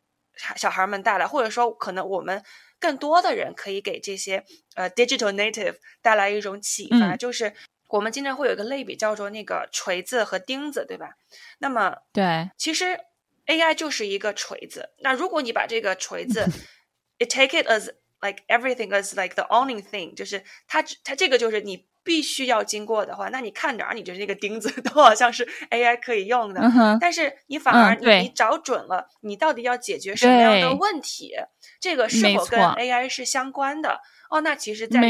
[0.56, 2.42] 小孩们带来，或者说可能我们
[2.78, 4.44] 更多的人可以给这些
[4.74, 7.52] 呃 digital native 带来一种启发，就是
[7.88, 11.16] 我们经常会有一个类比叫做那个锤子和钉子，对吧？
[11.58, 13.00] 那么对，其实
[13.46, 14.90] AI 就是一个锤子。
[14.98, 16.46] 那如果你把这个锤子，
[17.18, 21.86] it take it as like everything as like the owning thing，就是它它这个就是你。
[22.06, 26.60] 必须要经过的话，那你看哪儿，你就是那个钉子 都好像是 AI 可以用的。
[27.00, 31.32] 但是你反而你找准了，你到底要解决什么样的问题，
[31.80, 34.00] 这个是否跟 AI 是相关的？
[34.30, 35.00] 哦，那其实，在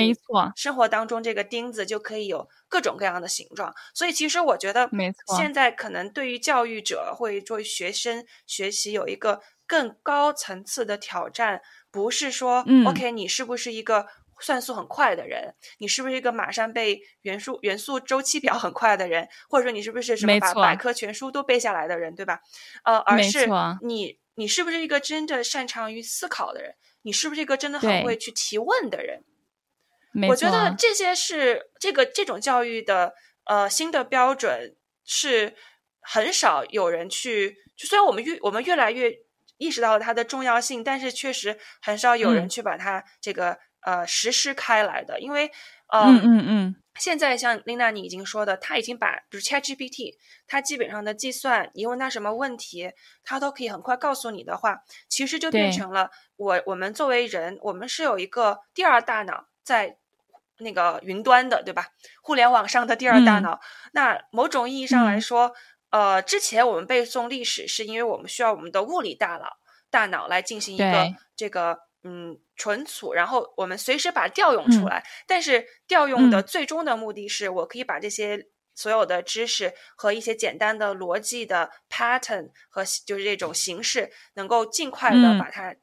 [0.57, 3.75] 生活当中，这个钉子就可以有各种各样的形状。
[3.95, 14.07] 所以，其实我觉得，没错现在可能对于教育者会作为学生学习有一个更高层次的挑战，不是说，OK，你是不是一个？
[14.41, 19.29] 算速很快的人，你是不是一个马上背元素元素周期表很快的人？
[19.49, 22.41] 或者说你是不是什么把百科全书都背下来的人，对吧？
[22.85, 23.49] 呃，而是
[23.83, 26.75] 你你是不是一个真的擅长于思考的人？
[27.03, 29.25] 你是不是一个真的很会去提问的人？
[30.29, 35.55] 我觉得这些是这个这种教育的呃新的标准是
[36.01, 39.13] 很少有人去，就虽然我们越我们越来越
[39.59, 45.51] 意识到了它的重要性，但是确实很少有人去把它这个呃实施开来的，因为
[45.89, 46.77] 嗯嗯嗯。
[46.99, 50.15] 现在像琳娜你已经说的，他已经把就是 ChatGPT，
[50.47, 52.91] 它基本上的计算，你问他什么问题，
[53.23, 59.99] 他都可以很快告诉你的话，其实就变成了我我们作为人，我们是有一个第二大脑在
[60.61, 61.89] 那个云端的，对吧？
[62.23, 63.61] 互联网上的第二大脑。
[63.93, 65.53] 那某种意义上来说，
[65.91, 69.59] 呃，之前我们背诵历史是因为我们需要我们的物理大脑
[69.91, 71.86] 大脑来进行一个这个。
[72.09, 75.03] 嗯，存储，然后我们随时把它调用出来。
[75.27, 85.75] 但是调用的最终的目的是，我可以把这些所有的知识和一些简单的逻辑的 pattern 和就是这种形式，能够尽快的把它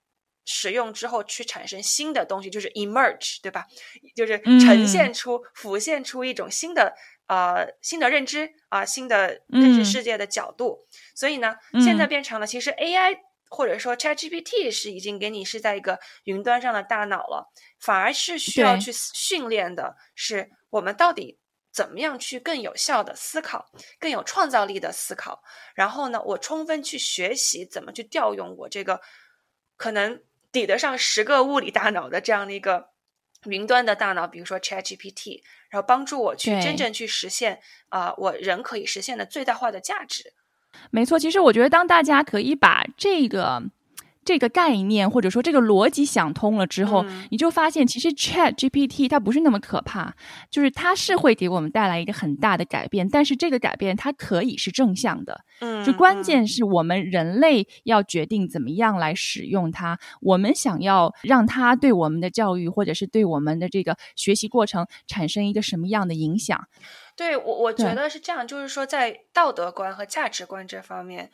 [0.45, 3.65] 使用之后，去产生新的东西，就是 emerge，对吧？
[4.15, 6.95] 就是呈现出、浮现出一种新的
[7.27, 10.87] 呃新的认知啊，新的认识世界的角度。
[11.13, 13.17] 所以呢，现在变成了其实 AI。
[13.53, 21.37] 或者说，ChatGPT 是已经给你是在一个云端上的大脑了，反而是需要去训练的，是我们到底
[21.71, 25.43] 怎么样去更有效的思考，更有创造力的思考。
[25.75, 28.99] 然后呢，我充分去学习怎么去调用我这个
[29.77, 32.89] 可能抵得上十个物理大脑的这样的一个
[33.45, 40.33] 云端的大脑，比如说 ChatGPT，然后帮助我去真正去实现啊，我人可以实现的最大化的价值。
[40.91, 43.63] 没错，其实我觉得，当大家可以把这个
[44.25, 50.15] 这个概念或者说这个逻辑想通了之后，你就发现，其实 Chat GPT 它不是那么可怕，
[50.49, 55.41] 就是它是会给我们带来一个很大的改变，但是这个改变它可以是正向的。
[55.59, 66.67] 嗯，就关键是我们人类要决定怎么样来使用它，我们想要让它对我们的教育或者是对我们的这个学习过程产生一个什么样的影响。
[67.15, 71.31] 对我，我觉得是这样，就是说，在道德观和价值观这方面，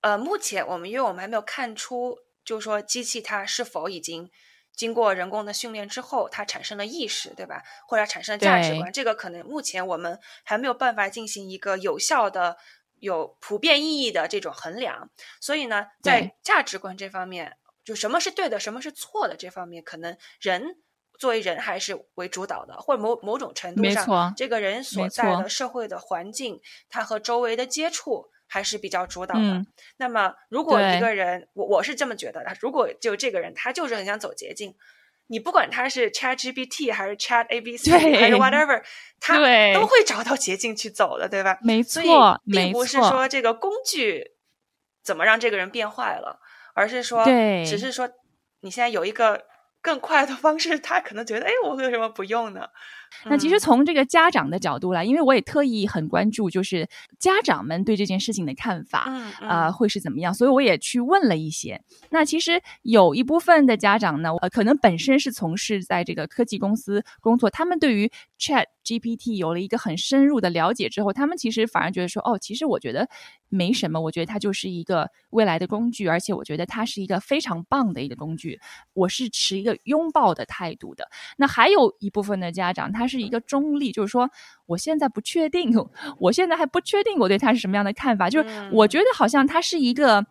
[0.00, 4.30] 呃，目前我们因为我们还没有看出，就是说机器它是否已经
[4.74, 7.62] 经过人工的训练之后，它产生了意识，对吧？
[7.86, 12.56] 或者产生了价值观，这个可能目前我们还没有办法进行一个有效的、
[12.98, 15.10] 有普遍意义的这种衡量。
[15.40, 20.78] 所以呢，在价值观这方面，就什么是对的，什么是错的这方面，可能人。
[21.18, 29.66] 作为人还是为主导的，或者某某种程度上，这个人所在的社会的环境，他和周围的接触还是比较主导的。
[29.96, 34.76] 那么，如果一个人，我我是这么觉得的，如果就这个人，他就是很想走捷径，
[35.26, 38.80] 你不管他是 Chat GPT 还是 Chat ABC 还是 whatever，
[39.18, 39.38] 他
[39.74, 41.58] 都会找到捷径去走的，对吧？
[41.62, 44.36] 没错，并不是说这个工具
[45.02, 46.38] 怎么让这个人变坏了，
[46.74, 47.24] 而是说，
[47.66, 48.08] 只是说
[48.60, 49.42] 你现在有一个。
[49.88, 52.68] 更快的方式，他可能觉得，哎，我为什么不用呢？
[53.24, 60.32] 那其实从这个家长的角度来，因为我也特意很关注，就是家长们对这件事情的看法，啊，会是怎么样？
[60.32, 61.80] 所以我也去问了一些。
[62.10, 73.08] 那其实有一部分的家长呢，呃，可能本身是从事在这个科技公司工作，他们对于 Chat GPT 有了一个很深入的了解之后，他们其实反而觉得说，哦，其实我觉得。
[73.50, 78.60] 没什么，我觉得它就是一个未来的工具，而且我觉得它是一个非常棒的一个工具。
[78.92, 81.08] 我是持一个拥抱的态度的。
[81.38, 84.28] 那还有一部分的家长，他是一个中立，就是说，
[84.66, 85.72] 我现在不确定，
[86.18, 90.26] 我现在还不确定我对它是什么样的看法，就是我觉得好像它是一个。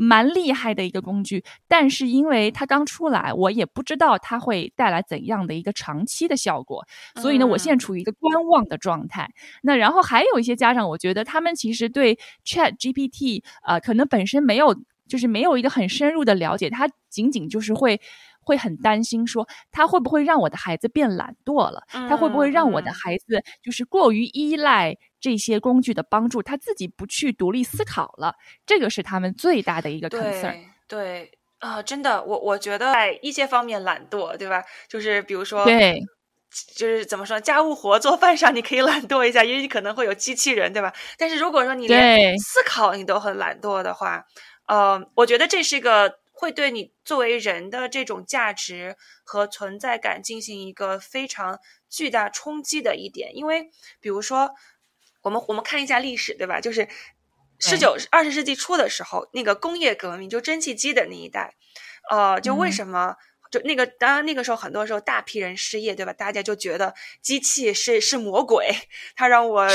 [0.00, 9.28] 蛮厉害的一个工具，但是因为它刚出来，我也不知道它会带来怎样的一个长期的效果，所以呢，我现在处于一个观望的状态。
[9.60, 14.72] 那然后还有一些家长，我觉得他们其实对 Chat GPT 啊，可能本身没有，
[15.08, 18.00] 就是没有一个很深入的了解，它仅仅就是会。
[18.48, 21.82] 会很担心，说他会不会让我的孩子变懒惰了？
[22.08, 28.34] 他会不会让我的孩子就是过于依赖这些工具的帮助，他自己不去独立思考了？
[28.64, 30.56] 这个是他们最大的一个 concern。
[30.88, 34.64] 对啊，真的，我我觉得在一些方面懒惰，对吧？
[34.88, 36.00] 就是比如说，对，
[36.74, 40.90] 就是怎么说，家务活、做饭上你可以懒惰一下，因为你可能会有机器人，对吧？
[41.18, 44.24] 但是如果说你连思考你都很懒惰的话，
[44.66, 46.18] 呃，我觉得这是一个。
[46.40, 51.58] 会对你作为人的这种价值和存在感进行一个非常
[51.90, 54.52] 巨大冲击的一点，因为比如说，
[55.22, 56.60] 我们我们看一下历史，对吧？
[56.60, 56.86] 就是
[57.58, 61.56] 十九二十世纪初的时候，那个工业革命就蒸汽机的那一代，
[62.08, 63.16] 呃，就为什么
[63.50, 66.12] 就那个当然那个时候很多时候大批人失业，对吧？
[66.12, 68.72] 大家就觉得机器是是魔鬼，
[69.16, 69.66] 它让我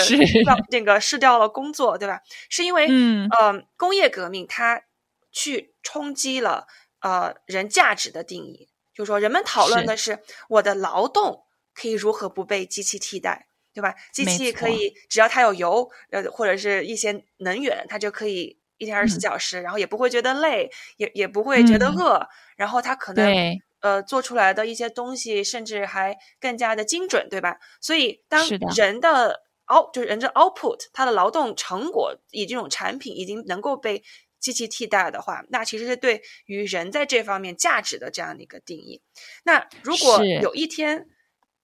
[0.45, 2.21] 让那个失掉了工作，对吧？
[2.47, 4.83] 是因为嗯呃工业革命它。
[5.33, 6.67] 去冲击了
[7.01, 10.19] 呃人价值的定义，就是说人们讨论的是。
[10.47, 13.95] 我的劳动可以如何不被机器替代，对吧？
[14.13, 27.57] 机器可以只要它有油，呃，或者是一些能源，它就可以一天二十四小时，然后也不会觉得累，也也不会觉得饿，然后它可能呃做出来的一些东西甚至还更加的精准，对吧？
[27.81, 29.41] 所以当人的
[29.73, 34.03] out 就是人的 output，它的劳动成果以这种产品已经能够被
[34.43, 39.01] 机器替代的话，那其实是对于人在这方面价值的这样的一个定义。
[39.45, 41.07] 那如果有一天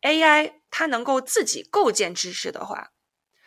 [0.02, 2.92] AI 它能够自己构建知识的话，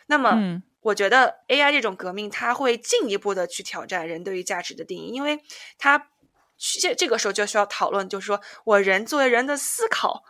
[0.05, 5.39] 那么我觉得 AI 这种革命它会进一步的去挑战人对于价值的定义，因为
[5.79, 6.11] 它
[6.55, 10.23] 这这个时候就需要讨论，就是说我人作为人的思考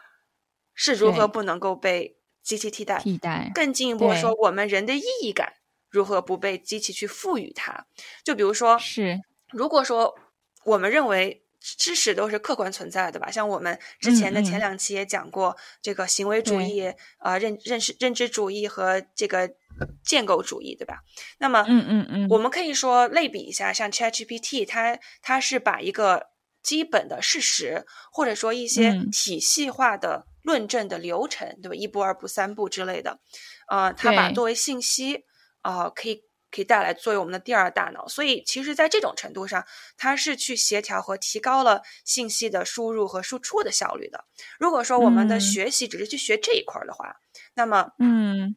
[0.74, 3.52] 是如何不能够被机器替代，替代。
[3.54, 5.56] 更进一步说，我们人的意义感
[5.94, 7.86] 如何不被机器去赋予它？
[8.26, 9.22] 就比如说，是
[9.52, 10.14] 如果说
[10.66, 11.40] 我们认为。
[11.78, 13.32] 知识都是客观存在的吧？
[13.32, 19.50] 像我们之前的前两期也讲过，这个行为主义、啊认认识认知主义和这个
[20.04, 21.00] 建构主义，对吧？
[21.38, 26.28] 那么，嗯嗯嗯，我们可以说类比一下，像 ChatGPT，它它是把一个
[26.62, 31.76] 基本的事实，或者说一些体系化的论证的流程，对吧？
[31.76, 33.22] 一步、二步、三步之类的，
[33.70, 35.24] 呃，它把作为信息，
[35.64, 36.24] 啊，可以。
[36.56, 39.66] 可以带来作为我们的第二大脑，所以其实，在这种程度上，
[39.98, 44.26] 它是去协调和提高了信息的输入和输出的效率的。
[44.60, 47.16] 如果说我们的学习只是去学这一块的话，
[47.56, 48.56] 那么，嗯，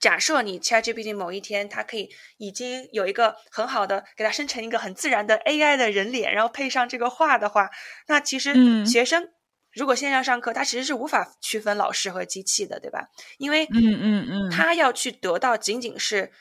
[0.00, 7.70] 假设你 ChatGPT 某一天它可以已经有一个很好的给它生成一个很自然的 AI 的人脸，然后配上这个画的话，
[8.08, 9.30] 那其实学生
[9.72, 13.08] 如果线上上课，他其实是无法区分老师和机器的，对吧？
[13.38, 16.32] 因为，嗯嗯嗯，他要去得到仅仅是。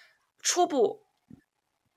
[0.41, 1.03] 初步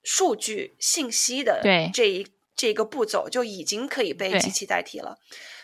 [0.03, 1.61] 数据信息的
[1.95, 2.26] 这一
[2.57, 5.16] 这一个步骤就已经可以被机器代替了，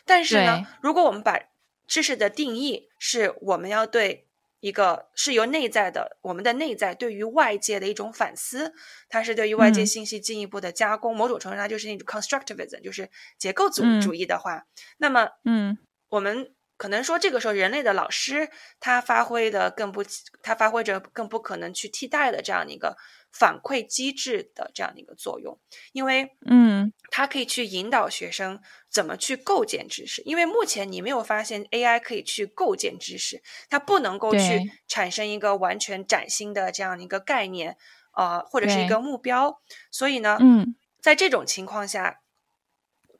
[0.05, 1.41] 但是呢，如果我们把
[1.89, 4.28] 知识的定义是我们要对
[4.61, 8.75] 一个是由内在的我们的内在对于外界的一种反思，
[9.09, 14.65] 它是对于外界信息进一步的加工，某种程度上就是那种 constructivism，就是结构主主义的话，
[14.99, 15.79] 那么，嗯，
[16.09, 16.53] 我们。
[16.79, 18.49] 可能说，这个时候人类的老师
[18.79, 20.05] 他发挥的更不，
[20.45, 22.97] 他发挥着更不可能去替代的这样的一个
[23.33, 25.59] 反馈机制的这样的一个作用，
[25.93, 28.61] 因为，嗯，它可以去引导学生
[28.91, 30.23] 怎么去构建知识。
[30.25, 37.77] 因为目前你没有发现 AI 可以去构建知识，它不能够去产生一个完全崭新的这样的一个概念，
[38.15, 39.61] 呃，或者是一个目标。
[39.91, 42.21] 所以呢，嗯，在这种情况下，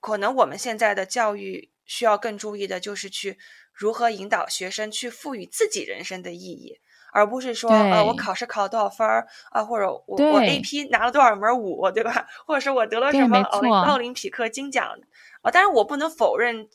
[0.01, 1.71] 可能我们现在的教育。
[1.91, 3.39] 需要更注意的就是去
[3.73, 6.81] 如何引导学生去赋予自己人生的意义，
[7.13, 12.27] 而不是说呃我考试考了多少分儿啊，或者我我 AP 拿了多少门五，对吧？
[12.47, 14.99] 或者是我得了什么奥林奥林匹克金奖
[15.43, 15.51] 啊？
[15.51, 16.69] 当然我不能否认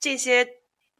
[0.00, 0.46] 这些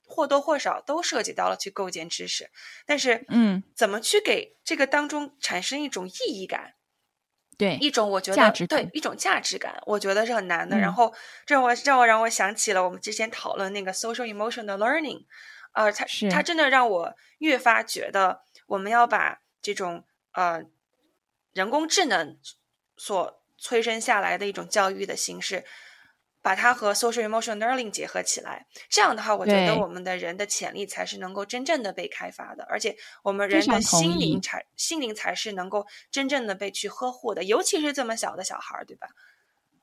[0.07, 2.51] 或多或少都涉及到了去构建知识，
[2.87, 6.75] 但是嗯，怎么去给这个当中产生一种意义感？
[7.59, 10.79] 对一种我觉得对一种价值感，我觉得是很难的。
[10.79, 11.13] 然后
[11.45, 15.25] 这让我让我让我想起了我们之前讨论那个 social emotional learning，
[15.73, 20.63] 呃，它它真的让我越发觉得我们要把这种呃
[21.53, 22.39] 人工智能
[22.97, 25.65] 所催生下来的一种教育的形式。
[26.41, 39.09] 把它和 social emotional learning 结合起来，这样的话，我觉得我们的人的潜力才是能够真正的被开发的，而且我们人的心灵才心灵才是能够真正的被去呵护的，尤其是这么小的小孩儿，对吧？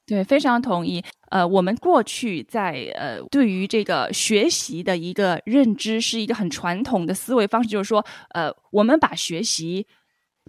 [0.07, 1.03] 对，非常同意。
[1.31, 9.87] 呃，我们过去在呃对于这个学习的一个认知是一个很传统的思维方式，就是说，呃，我们把学习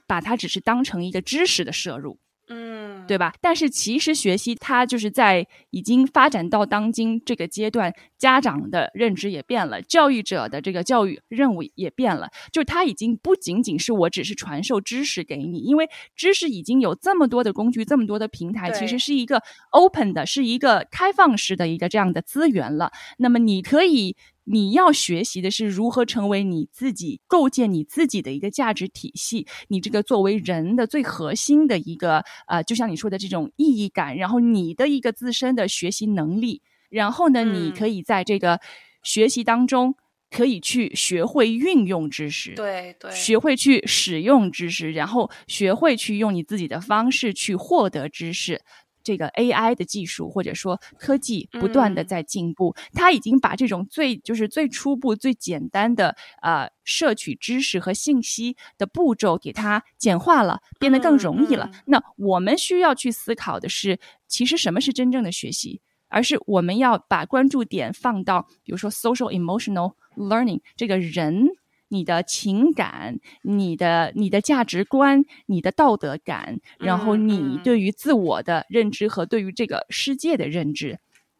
[0.06, 2.18] 把它只是当成一个知识的摄入。
[2.48, 3.34] 嗯，对吧？
[3.40, 12.28] 但是其实学习它就是在已经发展到当今这个阶段，家长的认知也变了，教育者的这个教育任务也变了。
[12.52, 19.42] 就它已经不仅仅是我只是传授知识给你，因为知识已经有这么多的工具，这么多的平台，其实是一个
[19.72, 22.92] open 的，是一个开放式的一个这样的资源了。
[23.18, 24.16] 那么你可以。
[24.48, 29.46] 你要学习的是如何成为你自己，构建你自己的一个价值体系。
[29.68, 38.60] 你这个作为人的最核心的一个，呃，就像你说的这种意义感，然后你的一个自身的学习能力，然后呢，你可以在这个
[39.02, 39.96] 学习当中
[40.30, 48.62] 可以去学会运用知识，对对，学会去使用知识，然后学会去用你自己的方式去获得知识。
[49.06, 61.70] 这个 AI 的技术或者说科技不断的在进步，它已经把这种最就是最初步、最简单的呃摄取知识和信息的步骤给它简化了，变得更容易了。
[61.84, 65.80] 那我们需要去思考的是，其实什么是真正的学习？
[66.08, 71.46] 而是我们要把关注点放到，比如说 social emotional learning 这个人
[71.88, 80.98] 你的情感、你的你的价值观、你的道德感，然后你对于自我的认知和对于这个世界的认知，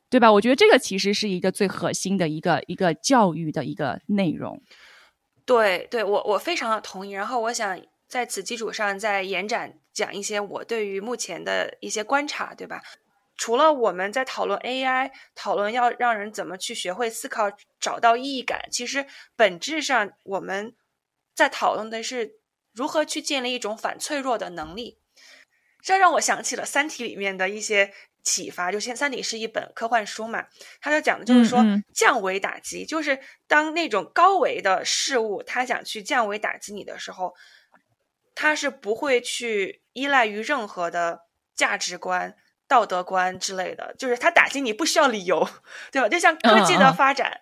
[0.09, 0.31] 对吧？
[0.33, 4.63] 我觉得这个其实是一个最核心的一个一个教育的一个内容。
[5.45, 7.11] 对，对我我非常的同意。
[7.13, 12.83] 然后我想在此基础上再延展讲一些我对于目前的一些观察，对吧？
[13.37, 19.07] 除了我们在讨论 AI，讨论要让人怎么去学会思考、找到意义感，其实
[19.37, 20.75] 本质上我们
[21.35, 22.37] 在讨论的是
[22.73, 24.99] 如何去建立一种反脆弱的能力。
[25.83, 27.93] 这让我想起了《三体》里面的一些
[28.25, 28.73] 启发。
[28.73, 30.47] 就先《三体》是一本科幻书嘛，
[30.81, 31.63] 它就讲的就是说
[31.95, 37.35] 降维打击，就是当那种高维的事物它想去降维打击你的时候，
[38.35, 41.21] 它是不会去依赖于任何的
[41.55, 42.35] 价值观。
[42.69, 45.49] 道德观之类的，就是他打击你不需要理由，
[45.93, 46.09] 对吧？
[46.09, 47.39] 就像科技的发展，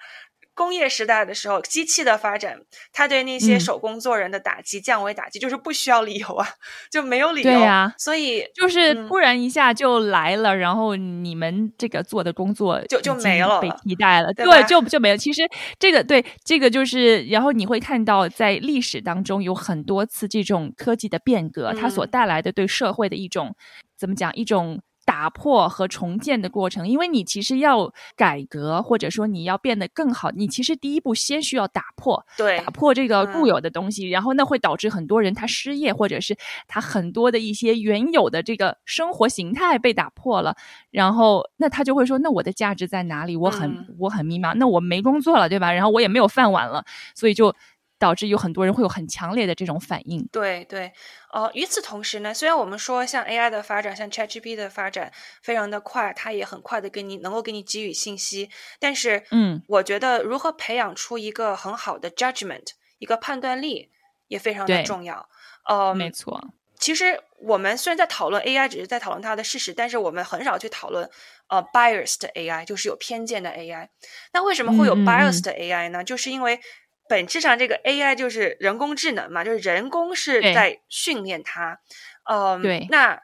[0.54, 2.60] 工业时代的时候，机器的发展，
[2.92, 6.46] 他对那些手工做人的打击、降维打击，就是不需要理由啊，
[6.92, 7.50] 就没有理由。
[7.50, 15.16] 对呀，所以就是突然一下就来了，然后你们这个做的工作就就没了，被替代了，对，就就没了。
[15.16, 15.42] 其实
[15.78, 23.56] 这个对这个就是，然后你会看到在历史当中有很多次这种科技的变革，它所带来的对社会的一种
[23.96, 24.80] 怎么讲一种。
[25.04, 36.36] 打破和重建的过程，因为你其实要改革，或者说你要变得更好，你其实第一步先需要打破，对，打破这个固有的东西，然后那会导致很多人他失业，或者是
[36.66, 40.56] 他很多的一些原有的这个生活形态被打破了，
[40.90, 43.36] 然后那他就会说，那我的价值在哪里？
[43.36, 45.72] 我很我很迷茫，那我没工作了，对吧？
[45.72, 46.84] 然后我也没有饭碗了，
[47.14, 47.54] 所以就。
[47.98, 50.26] 导致有很多人会有很强烈的这种反应。
[50.32, 50.92] 对对，
[51.32, 62.66] 呃，与此同时呢，虽然我们说像 AI 的发展，像 ChatGPT 的发展非常的快，它也很快的给你能够给你给予信息，但是，嗯，我觉得如何培养出一个很好的 judgment，
[62.98, 63.90] 一个判断力
[64.28, 65.28] 也非常的重要。
[65.68, 66.42] 呃，没错。
[66.76, 71.08] 其实我们虽然在讨论 AI，只是在讨论它的事实，但是我们很少去讨论
[71.48, 73.88] 呃 biased AI，就是有偏见的 AI。
[74.34, 76.04] 那为什么会有 biased AI 呢？
[76.04, 76.60] 就是因为
[77.08, 81.78] 本质上，这个 AI 就是人工智能嘛，就是人工是在训练它。
[82.24, 82.86] 嗯，对。
[82.90, 83.20] 那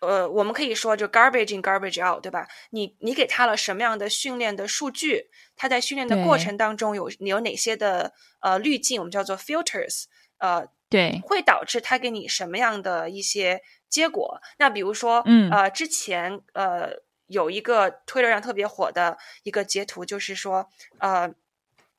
[0.00, 2.46] 呃，我们可以说就 garbage in garbage out，对吧？
[2.70, 5.28] 你你给它了什么样的训练的数据？
[5.56, 9.00] 它在训练的过程当中有有哪些的呃滤镜？
[9.00, 10.04] 我们叫做 filters。
[10.38, 14.40] 呃，对，会导致它给你什么样的一些结果？
[14.58, 16.90] 那比如说，嗯，呃，之前呃
[17.26, 20.68] 有一个推特上特别火的一个截图，就是说，
[20.98, 21.34] 呃。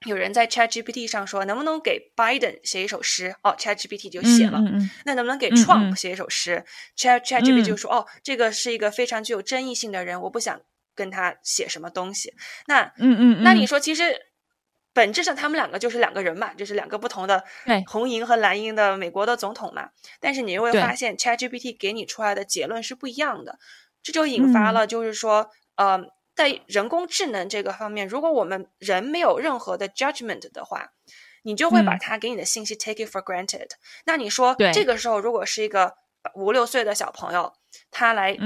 [0.05, 3.35] 有人在 ChatGPT 上说，能不能给 Biden 写一首诗？
[3.41, 4.61] 哦，ChatGPT 就写了。
[5.05, 6.63] 那能不能给 Trump 写一首诗
[6.95, 10.61] ？Chat ChatGPT 就说，哦，这个是一个非常具有争议性的人，我不想
[10.93, 12.31] 跟他写什么东西。
[12.67, 14.15] 那，嗯嗯，那你说，其实
[14.93, 17.43] 本质上他们两个就是两个人嘛，就是两个不同的
[17.87, 19.89] 红营和蓝营的美国的总统嘛。
[20.19, 23.57] 但是你又会发现，ChatGPT 给你出来的结论是不一样的，
[24.03, 26.15] 这就引发了就是说，呃。
[26.37, 30.93] 在人工智能这个方面，如果我们人没有任何的 judgment 的话，
[31.41, 33.71] 你就会把它给你的信息 take it for granted。
[34.05, 35.95] 那你说，这个时候如果是一个
[36.35, 37.53] 五六岁的小朋友，
[37.89, 38.37] 他来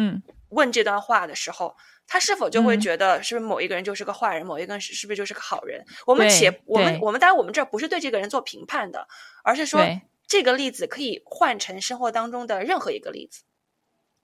[0.47, 1.75] 问这段话的时候，
[2.07, 5.85] 他是否就会觉得是不是某一个人就是个坏人，某一个人是是不是就是个好人？
[6.05, 9.05] 我们且我们我们当然我们这不是对这个人做评判的，
[9.43, 9.85] 而是说
[10.25, 13.43] 这个例子可以换成生活当中的任何一个例子。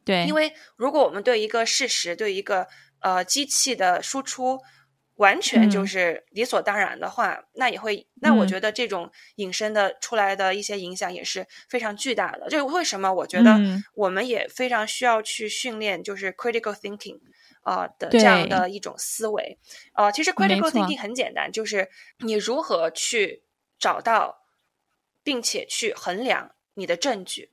[0.05, 2.69] 对，因为如果我们对一个事实，对一个
[2.99, 4.59] 呃，机器的输出
[5.15, 12.47] 完全就是理所当然的话，那也会，那我觉得这种引申的出来的一些影响也是非常巨大的。
[12.49, 13.59] 就为什么我觉得
[13.95, 17.19] 我们也非常需要去训练，就是 critical thinking
[17.63, 19.57] 啊的这样的一种思维。
[19.95, 21.89] 呃，其实 critical thinking 很简单，就是
[22.19, 23.43] 你如何去
[23.79, 24.45] 找到
[25.23, 27.51] 并且去衡量你的证据。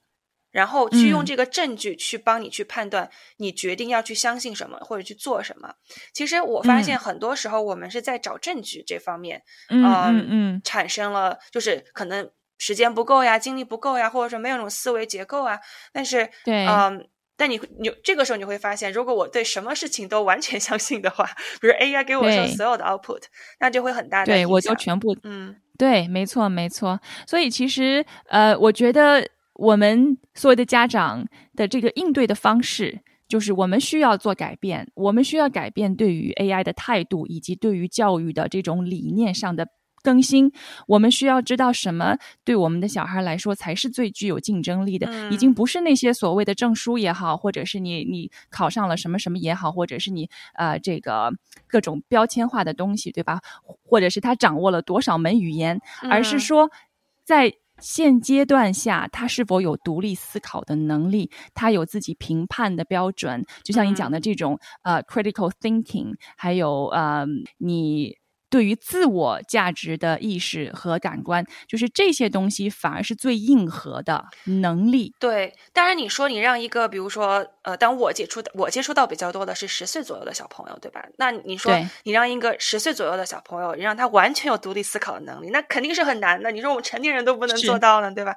[0.54, 5.74] 然后去用这个证据去帮你去判断，你决定要去相信什么或者去做什么。
[6.12, 15.58] 其实我发现很多时候我们是在找证据这方面，嗯嗯嗯，产生了就是可能时间不够呀，精力不够呀，或者说没有那种思维结构啊。
[15.92, 21.24] 但是，对，嗯，但你你这个时候你会发现，如果我对什么事情都完全 相信的话，
[21.60, 23.22] 比如 AI 给我说所有的 output，
[23.58, 27.00] 那就会很大的对我就全部嗯，对，没错没错。
[27.26, 29.28] 所以其实呃，我觉得。
[29.54, 39.68] 我们所有的家长的这个应对的方式，就是我们需要做改变，我们需要改变对于 AI 的态度，以及对于教育的这种理念上的
[40.02, 40.50] 更新。
[40.88, 51.32] 我们需要知道什么对我们的小孩来说才是最具有竞争力的，已经不是那些所谓的证书也好，或者是你你考上了什么什么也好，或者是你呃这个
[51.68, 53.40] 各种标签化的东西，对吧？
[53.84, 55.80] 或者是他掌握了多少门语言，
[56.10, 56.68] 而是说。
[57.26, 57.54] 在
[57.84, 61.30] 现阶段下，他是否有独立思考的能力？
[61.52, 63.44] 他有自己评判的标准？
[63.62, 67.26] 就像你讲的这种呃，critical thinking，还有呃，
[67.58, 68.16] 你。
[68.54, 75.12] 对于自我价值的意识和感官，就是这些东西反而是最硬核的能力。
[75.18, 81.04] 对，当然你说你让一个，比如说，呃，当我接触的，我接触到比较多的是十岁左右的小朋友，对吧？
[81.18, 81.72] 那你说
[82.04, 86.52] 你让一个十岁左右的小朋友，你让他完全有独立思考的能力，那肯定是很难的。
[86.52, 88.36] 你说我们成年人都不能做到呢，对吧？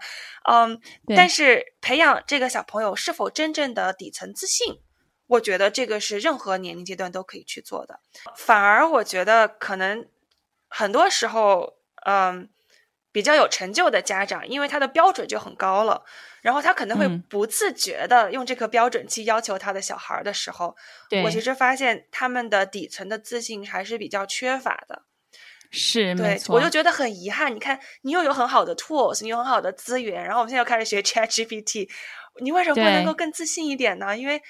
[0.50, 0.80] 嗯，
[1.16, 4.80] 但是培养这个小朋友是否真正的底层自信？
[5.28, 8.00] 我觉得这个是任何年龄阶段都可以去做的，
[8.36, 10.08] 反而我觉得可能
[10.68, 12.50] 很多时候，嗯，
[13.12, 16.06] 比较有成就的家长，因为他的标准就很高了，
[16.42, 20.76] 然后他可能会不自觉的用这个标准去要求他的小孩的时候，
[21.24, 25.04] 我其实发现他们的底层的自信还是比较缺乏的。
[25.70, 27.54] 是，对，我就觉得很遗憾。
[27.54, 31.90] 你看，你又有很好的 tools，你有很好的资源，然后我们现在又开始学 Chat GPT，
[32.40, 34.18] 你为什么不能够更自信一点呢？
[34.18, 34.42] 因为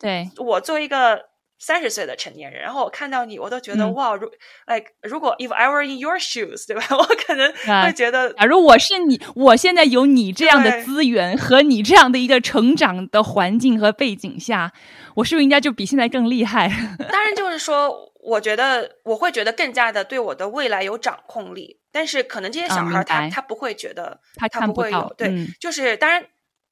[0.00, 1.26] 对我作为一个
[1.58, 4.26] 三十岁的成年人，然后我看到你，我都觉得哇，如
[4.66, 6.82] ，like 如果 if I were in your shoes，对吧？
[6.96, 7.52] 我可能
[7.84, 14.72] 会觉得，假如我是你，我现在有你这样的资源和你这样的一个成长的环境和背景下，
[15.16, 16.66] 我是不是应该就比现在更厉害？
[17.12, 26.24] 当然，就是说，我觉得我会觉得更加的对我的未来有掌控力，但是可能这些小孩他他不会觉得，他他不会有，对，就是当然。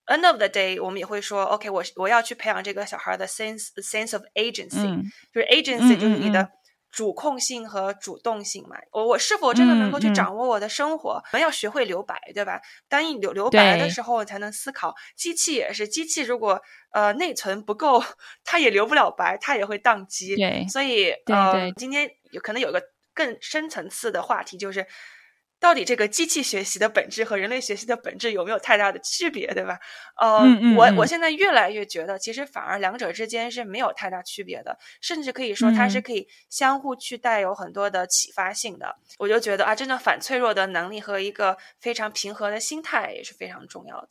[0.08, 5.02] End of the day，我们也会说，OK，我我要去培养这个小孩的 sense sense of agency，
[5.32, 6.48] 就是 agency 就是你的
[6.90, 8.78] 主控性和主动性嘛。
[8.90, 11.10] 我我是否真的能够去掌握我的生活？
[11.10, 12.58] 我们要学会留白，对吧？
[12.88, 14.94] 当你留留白的时候，才能思考。
[15.14, 16.58] 机器也是，机器如果
[16.92, 18.02] 呃内存不够，
[18.44, 20.36] 它也留不了白，它也会宕机。
[20.36, 22.82] 对，所以呃，今天有可能有个
[23.12, 24.86] 更深层次的话题就是。
[25.60, 29.76] 到底这个机器学习的本质和人类学习的本质有没有太大的区别，对吧？
[30.20, 30.38] 呃，
[30.76, 38.94] 我我现在越来越觉得，其实反而两者之间是没有太大区别的，甚至可以说它是可以相互去带有很多的启发性的。
[39.18, 44.10] 我就觉得啊，真的反脆弱的能力和一个非常平和的心态也是非常重要的。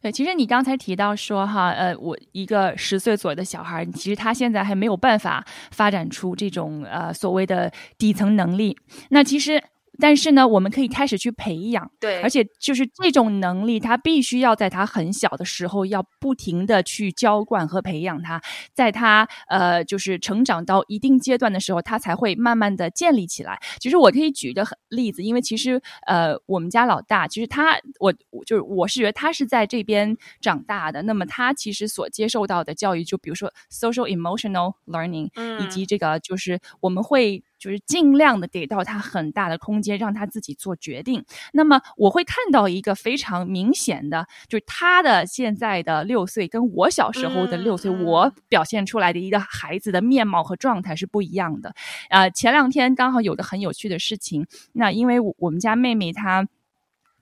[0.00, 8.78] 对，其实你刚才提到说哈，呃，我一个十岁左右的小孩，其实他现在还没有办法发展出这种呃所谓的底层能力。
[9.10, 9.60] 那其实。
[10.02, 18.42] 但是呢，我们可以开始去培养，对，而且就是这种能力，他必须要在他很小的时候，要不停的去浇灌和培养他，
[18.74, 23.60] 在他呃，就是成长到一定阶段的时候，他才会慢慢的建立起来。
[23.78, 28.12] 其实我可以举一个例子，因为其实呃，我们家老大，其实他，我
[28.44, 35.30] 就是我是觉得他是在这边长大的，那么他其实所接受到的教育，就比如说 social emotional learning，
[35.62, 37.44] 以及这个就是我们会。
[37.62, 41.24] 就是尽量的给到他很大的空间，让他自己做决定。
[41.52, 51.72] 那么我会看到一个非常明显的，就是他的现在的六岁跟我小时候的六岁，我表现出来的一个孩子的面貌和状态是不一样的。
[52.10, 56.48] 呃，前两天刚好有个很有趣的事情，那因为我们家妹妹她。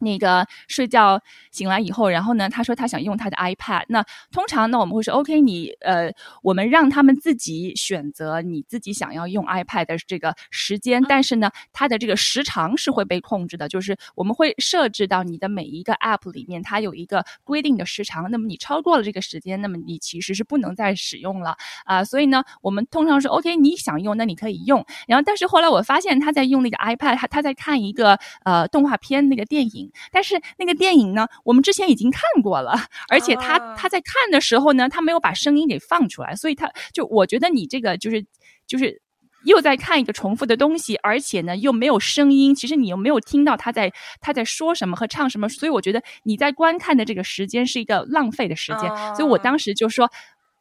[0.00, 1.20] 那个睡觉
[1.50, 3.84] 醒来以后，然后呢，他说他想用他的 iPad。
[3.88, 18.30] 那通常呢，我们会说 OK，你呃，我们让他们自己选择你自己想要用 iPad 的这个时间，但是呢，它的这个时长是会被控制的，就是我们会设置到你的每一个 App 里面，它有一个规定的时长。
[18.30, 22.04] 那么你超过了这个时间，那么你其实是不能再使用了啊。
[22.04, 24.84] 所以呢，我们通常是 OK，你想用，那你可以用。
[25.06, 29.89] 然后，但是后来我发现他在用那个 iPad，他他在看一个呃动画片那个电影。
[30.12, 32.74] 但是那个电影呢，我们之前已经看过了，
[33.08, 38.24] 而且他他在看的时候呢，他没有把声音给放出来，所以他就我觉得你这个就是
[38.66, 39.00] 就是
[39.44, 50.10] 又在看一个重复的东西，而且呢又没有声音，其实你又没有听到他在他在说什么和唱什么，所以我觉得你在观看的这个时间是一个浪费的时间，所以我当时就说，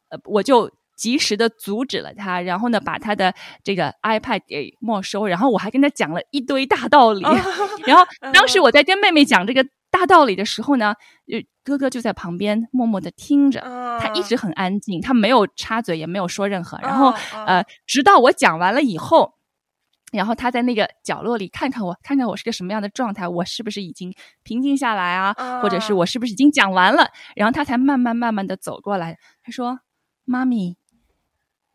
[0.08, 0.70] 呃，我就。
[1.00, 3.34] 及时的阻止了他，然后呢，把他的
[3.64, 7.22] 这个 iPad 给没收，然后我还跟他讲了一堆大道理。
[7.86, 10.94] 然后当时我在跟妹妹讲这个大道理的时候呢，
[11.64, 13.60] 哥哥就在旁边默默的听着，
[13.98, 16.78] 他一直很安静，他没有插嘴，也没有说任何。
[16.82, 17.14] 然后
[17.46, 19.32] 呃，直到我讲完了以后，
[20.12, 25.32] 然后他在那个角落里看看我，看看我是个什么样的状态，我是不是已经平静下来啊，
[25.62, 29.80] 或者是我是不是已经讲完了，然后他才慢慢慢慢的走过来，他说
[30.26, 30.76] ：“妈咪。”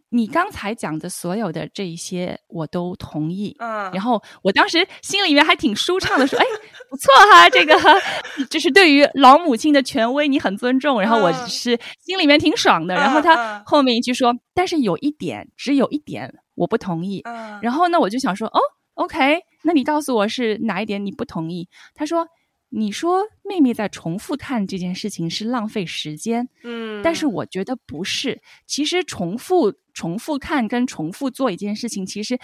[0.09, 3.55] 你刚才讲的所有的这些，我都同意。
[3.59, 6.45] 嗯，然后我当时心里面还挺舒畅的，说：“哎，
[6.89, 7.75] 不错哈，这个
[8.49, 12.95] 就是对于老母亲的权威，你很尊重。”然后我是心里面挺爽的。
[12.95, 17.21] 然后他后面一句说：“但是有一点，只有一点我不同意。”
[17.61, 18.59] 然后呢，我就想说：“哦
[18.93, 22.27] ，OK，那你告诉我是哪一点你不同意？”他说
[22.69, 28.41] ：“你说妹妹在重复看这件事情是浪费时间，嗯，但是我觉得不是。
[28.65, 32.37] 其实重复、重复看跟重复做一件事情，其实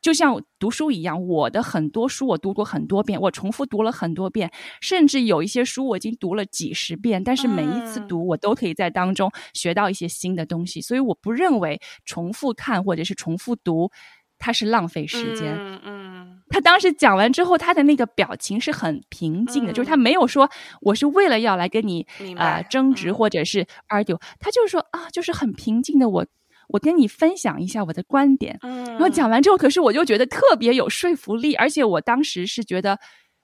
[0.00, 1.26] 就像读书一样。
[1.26, 7.22] 我的很多书我读过很多遍，我重复读了很多遍，甚至有一些书我已经读了几十遍。
[7.22, 10.80] 但是每一次读，我都可以在当中学到一些新的东西。
[10.80, 13.90] 所以我不认为重复看或者是重复读。
[14.36, 15.56] 它是浪费时间。
[15.56, 20.50] 嗯嗯，他当时讲完之后，他的那个表情是很平静的，就是他没有说
[20.82, 26.26] 我是为了要来跟你啊争执或者是 argue，他就是说啊，就是很平静的，我
[26.68, 28.58] 我跟你分享一下我的观点。
[28.62, 32.98] 嗯，然后讲完之后，可是我就觉得特别有说服力，而且我当时是觉得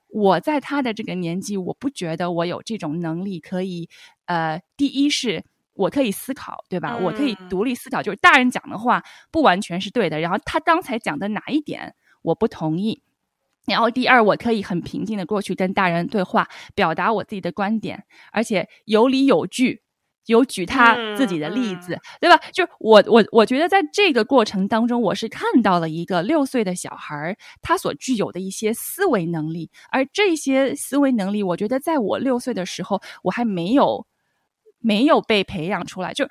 [0.09, 3.89] 我在他的这个年纪，我不觉得我有这种能力可以
[4.27, 5.45] 呃，第一是。
[5.75, 6.99] 我可以思考，对吧？
[6.99, 10.21] 我可以独立思考，就是大人讲的话不完全是对的。
[10.21, 13.03] 然后他刚才讲的哪一点我不同意？
[13.67, 19.81] 然后第二，我可以很平静的过去跟大人对话，表达我自己的观点，而且有理有据，
[20.27, 22.37] 有举他自己的例子，对吧？
[22.53, 34.07] 就是我我我觉得在这个过程当中，我是看到了一个六岁的小孩儿他所具有的一些思维能力，而这些思维能力，我觉得在我六岁的时候，我还没有。
[34.83, 36.27] 没有被培养出来，就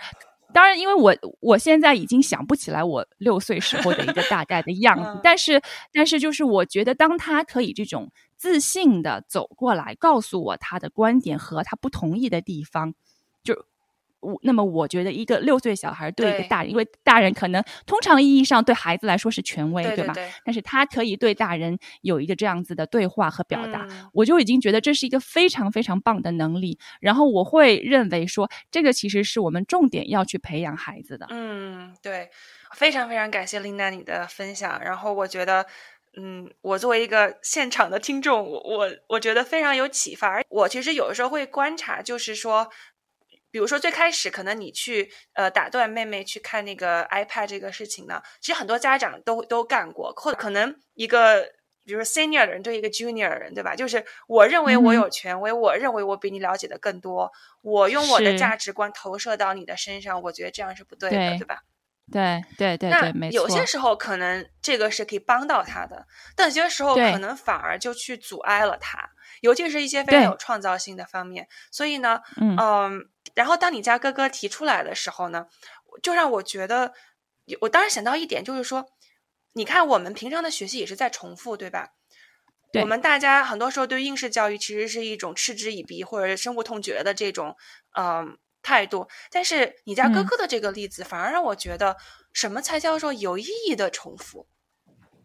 [0.52, 5.62] 当然，因为我我现在已经想不起来我六岁时候的一个大概的样子，但是
[5.94, 12.96] 但是就是我觉得，当他可以这种自信的走过来，告诉我他的观点和他不同意的地方，
[13.44, 13.54] 就。
[14.22, 20.13] 我那么我觉得一个六岁小孩对一个大人，因为大人可能通常意义上对孩子来说是权威，对吧？
[20.43, 26.78] 但是他可以对大人有一个这样子的对话和表达，我就已经觉得这是一个非常非常棒的能力。
[26.99, 31.26] 然后我会认为说，这个其实是我们重点要去培养孩子的。
[31.30, 32.30] 嗯，对，
[32.76, 34.82] 非常非常感谢琳达你的分享。
[34.84, 35.65] 然后我觉得，
[36.17, 40.41] 嗯，我作为一个现场的听众，我我我觉得非常有启发。
[40.49, 42.70] 我其实有的时候会观察，就是说。
[43.52, 51.43] 比如说最开始可能你去呃打断妹妹去看那个 iPad 这个事情呢，其实很多家长都都干过，或可能一个
[51.86, 53.76] 比如说 senior 的人对一个 junior 的人，对吧？
[53.76, 57.32] 就是我认为我有权威，我认为我比你了解的更多，
[57.64, 61.64] 我用我的价值观投射到你的身上，我觉得这样是不对的，对吧？
[62.12, 63.36] 对对对对，没错。
[63.36, 69.10] 有些时候可能这个是可以帮到他的，但有些时候可能反而就去阻碍了他，
[69.41, 71.47] 尤其是一些非常有创造性的方面。
[71.72, 73.10] 所以呢，嗯。
[73.36, 75.47] 然后，当你家哥哥提出来的时候呢，
[76.01, 76.93] 就让我觉得，
[77.61, 78.86] 我当时想到一点，就是说，
[79.53, 81.93] 你看，我们平常的学习也是在重复，对吧？
[82.80, 87.57] 我们大家很多时候对应试教育其实是一种嗤之以鼻或者深恶痛绝的这种
[87.97, 89.07] 嗯态度。
[89.32, 91.97] 但是你家哥哥的这个例子，反而让我觉得，
[92.32, 94.47] 什么才叫做有意义的重复？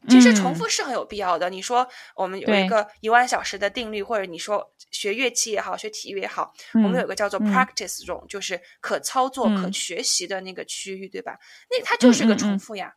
[0.09, 1.49] 其实重复是很有必要的。
[1.49, 11.39] 你说我们有一个一万小时的定律，或者你说学乐器也好，学体育也好，我们有个叫做 practice 这种，就是可操作、可学习的那个区域，对吧？
[11.71, 12.95] 那它就是个重复呀，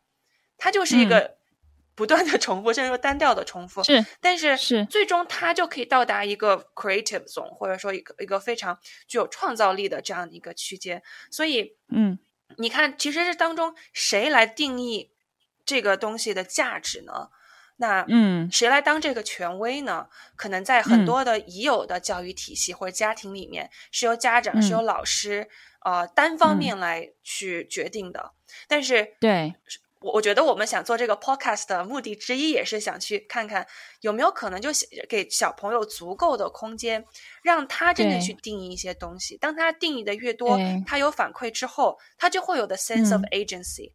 [0.56, 1.38] 它就是一个
[1.94, 3.82] 不断的重复，甚至说单调的重复。
[3.84, 11.02] 是，但是是最终它就可以到达一个 creative zone，或者说一个一个非常具有创造力的这样的一个区间。
[11.30, 12.18] 所以，嗯，
[12.58, 15.10] 你看，其实这当中谁来定义？
[15.68, 17.28] 这个东西的价值呢？
[17.76, 20.08] 那嗯，谁来当这个权威呢？
[20.34, 25.46] 可能在很多的已有的教育体系或者家庭里面，是由家长、是由老师
[25.84, 28.32] 呃单方面来去决定的。
[28.66, 29.54] 但是，对
[30.00, 33.66] 我我觉得我们想做这个 podcast 的目的之一，也是想去看看
[34.00, 34.70] 有没有可能，就
[35.06, 37.04] 给小朋友足够的空间，
[37.42, 39.36] 让他真的去定义一些东西。
[39.36, 43.92] 当他定义的越多，他有反馈之后，他就会有的 sense of agency。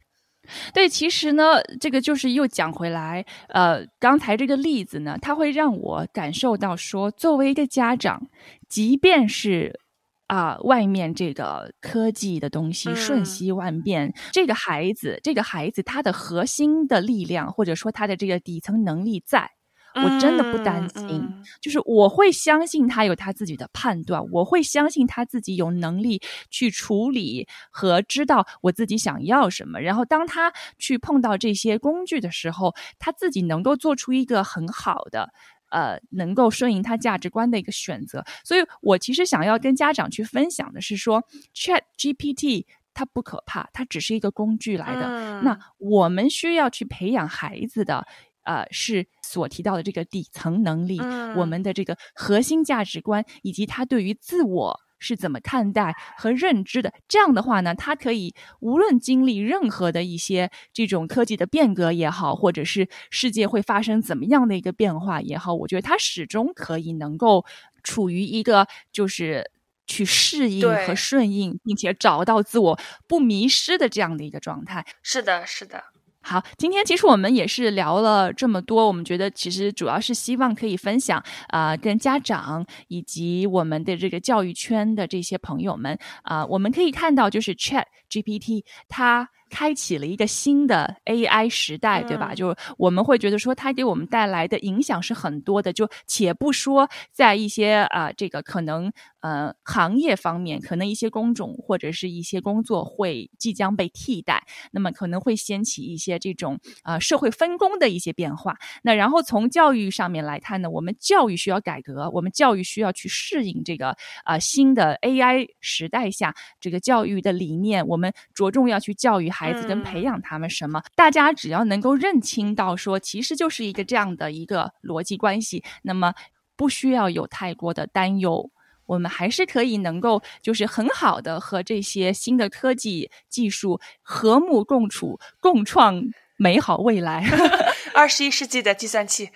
[0.74, 8.28] 对，其实呢，这个就是又讲回来，呃，刚才这个例子呢，它会让我感受到说，作为一个家长，
[8.68, 9.80] 即便是
[10.28, 19.52] 啊，外面这个科技的东西瞬息万变，这个孩子，这个孩子他的核心的力量，或者说他的这个底层能力在。
[19.96, 21.24] 我真的不担心，
[21.62, 26.20] 就是我会相信他有他自己的判断，我会相信他自己有能力
[26.50, 29.80] 去处理和知道我自己想要什么。
[29.80, 35.32] 然后当他去碰到这些工具的时候，他自己能够做出一个很好的，
[35.70, 38.26] 呃，能够顺应他价值观的一个选择。
[38.44, 41.24] 所以我其实想要跟家长去分享的是说
[41.54, 42.66] ，Chat GPT
[42.96, 45.42] 它不可怕，它只是一个工具来的。
[45.42, 48.08] 那我们需要去培养孩子的。
[48.44, 51.00] 呃，是所提到的这个底层能力，
[51.36, 56.94] 我们的这个核心价值观，以及他对于自我是怎么看待和认知的。
[57.08, 67.46] 这样的话呢，他可以无论经历任何的一些这种科技的变革也好，或者是世界会发生怎么样的一个变化也好，我觉得他始终可以能够
[67.84, 69.52] 处于一个就是
[69.88, 74.86] 去适应和顺应，并且找到自我不迷失的这样的一个状态。
[75.02, 75.93] 是的，是的。
[76.24, 89.30] 好，今天其实我们也是聊了这么多，我们觉得其实主要是希望可以分享啊，跟家长以及我们的这个教育圈的这些朋友们啊，我们可以看到就是 Chat GPT 它。
[89.54, 92.34] 开启了一个新的 AI 时代，对吧？
[92.34, 95.72] 就我们会觉得说，它给我们带来的影响是很多的。
[95.72, 98.92] 就且不说在一些啊，这个可能
[99.22, 108.58] 呃行业方面，可能一些工种或者是一些工作会即将被替代，那么可能会掀起一些这种啊社会分工的一些变化。
[108.82, 117.86] 那然后从教育上面来看呢，我们教育需要改革，我们教育需要去适应这个啊新的 AI 时代下这个教育的理念。
[117.88, 119.43] 我们着重要去教育孩。
[119.44, 126.14] 孩子跟培养他们什么，大家只要能够认清到说，其实就是一个这样的一个逻辑关系，那么
[126.56, 128.50] 不需要有太多的担忧，
[128.86, 136.02] 我们还是可以能够就是很好的和这些新的科技技术和睦共处，共创
[136.38, 137.26] 美好未来。
[137.94, 139.30] 二十一世纪的计算器。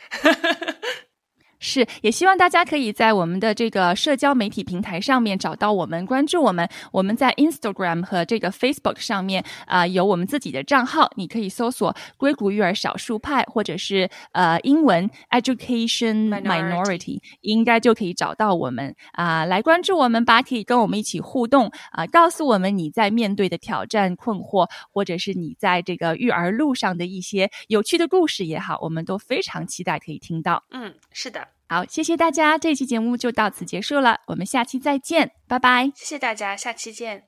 [1.60, 6.70] 是，也希望大家可以在我们的这个社交媒体平台上面找到我们，关注我们。
[6.91, 30.64] 我们在 Instagram 和这个 Facebook 上面啊有我们自己的账号，你可以搜索“硅谷育儿少数派”或者是呃英文 “Education Minority”，应该就可以找到我们啊，来关注我们吧，可以跟我们一起互动啊，告诉我们你在面对的挑战、困惑，或者是你在这个育儿路上的一些有趣的故事也好，我们都非常期待可以听到。
[30.72, 31.47] 嗯，是的。
[31.70, 35.91] 好，谢谢大家，这期节目就到此结束了，我们下期再见，拜拜。
[35.95, 37.28] 谢谢大家，下期见。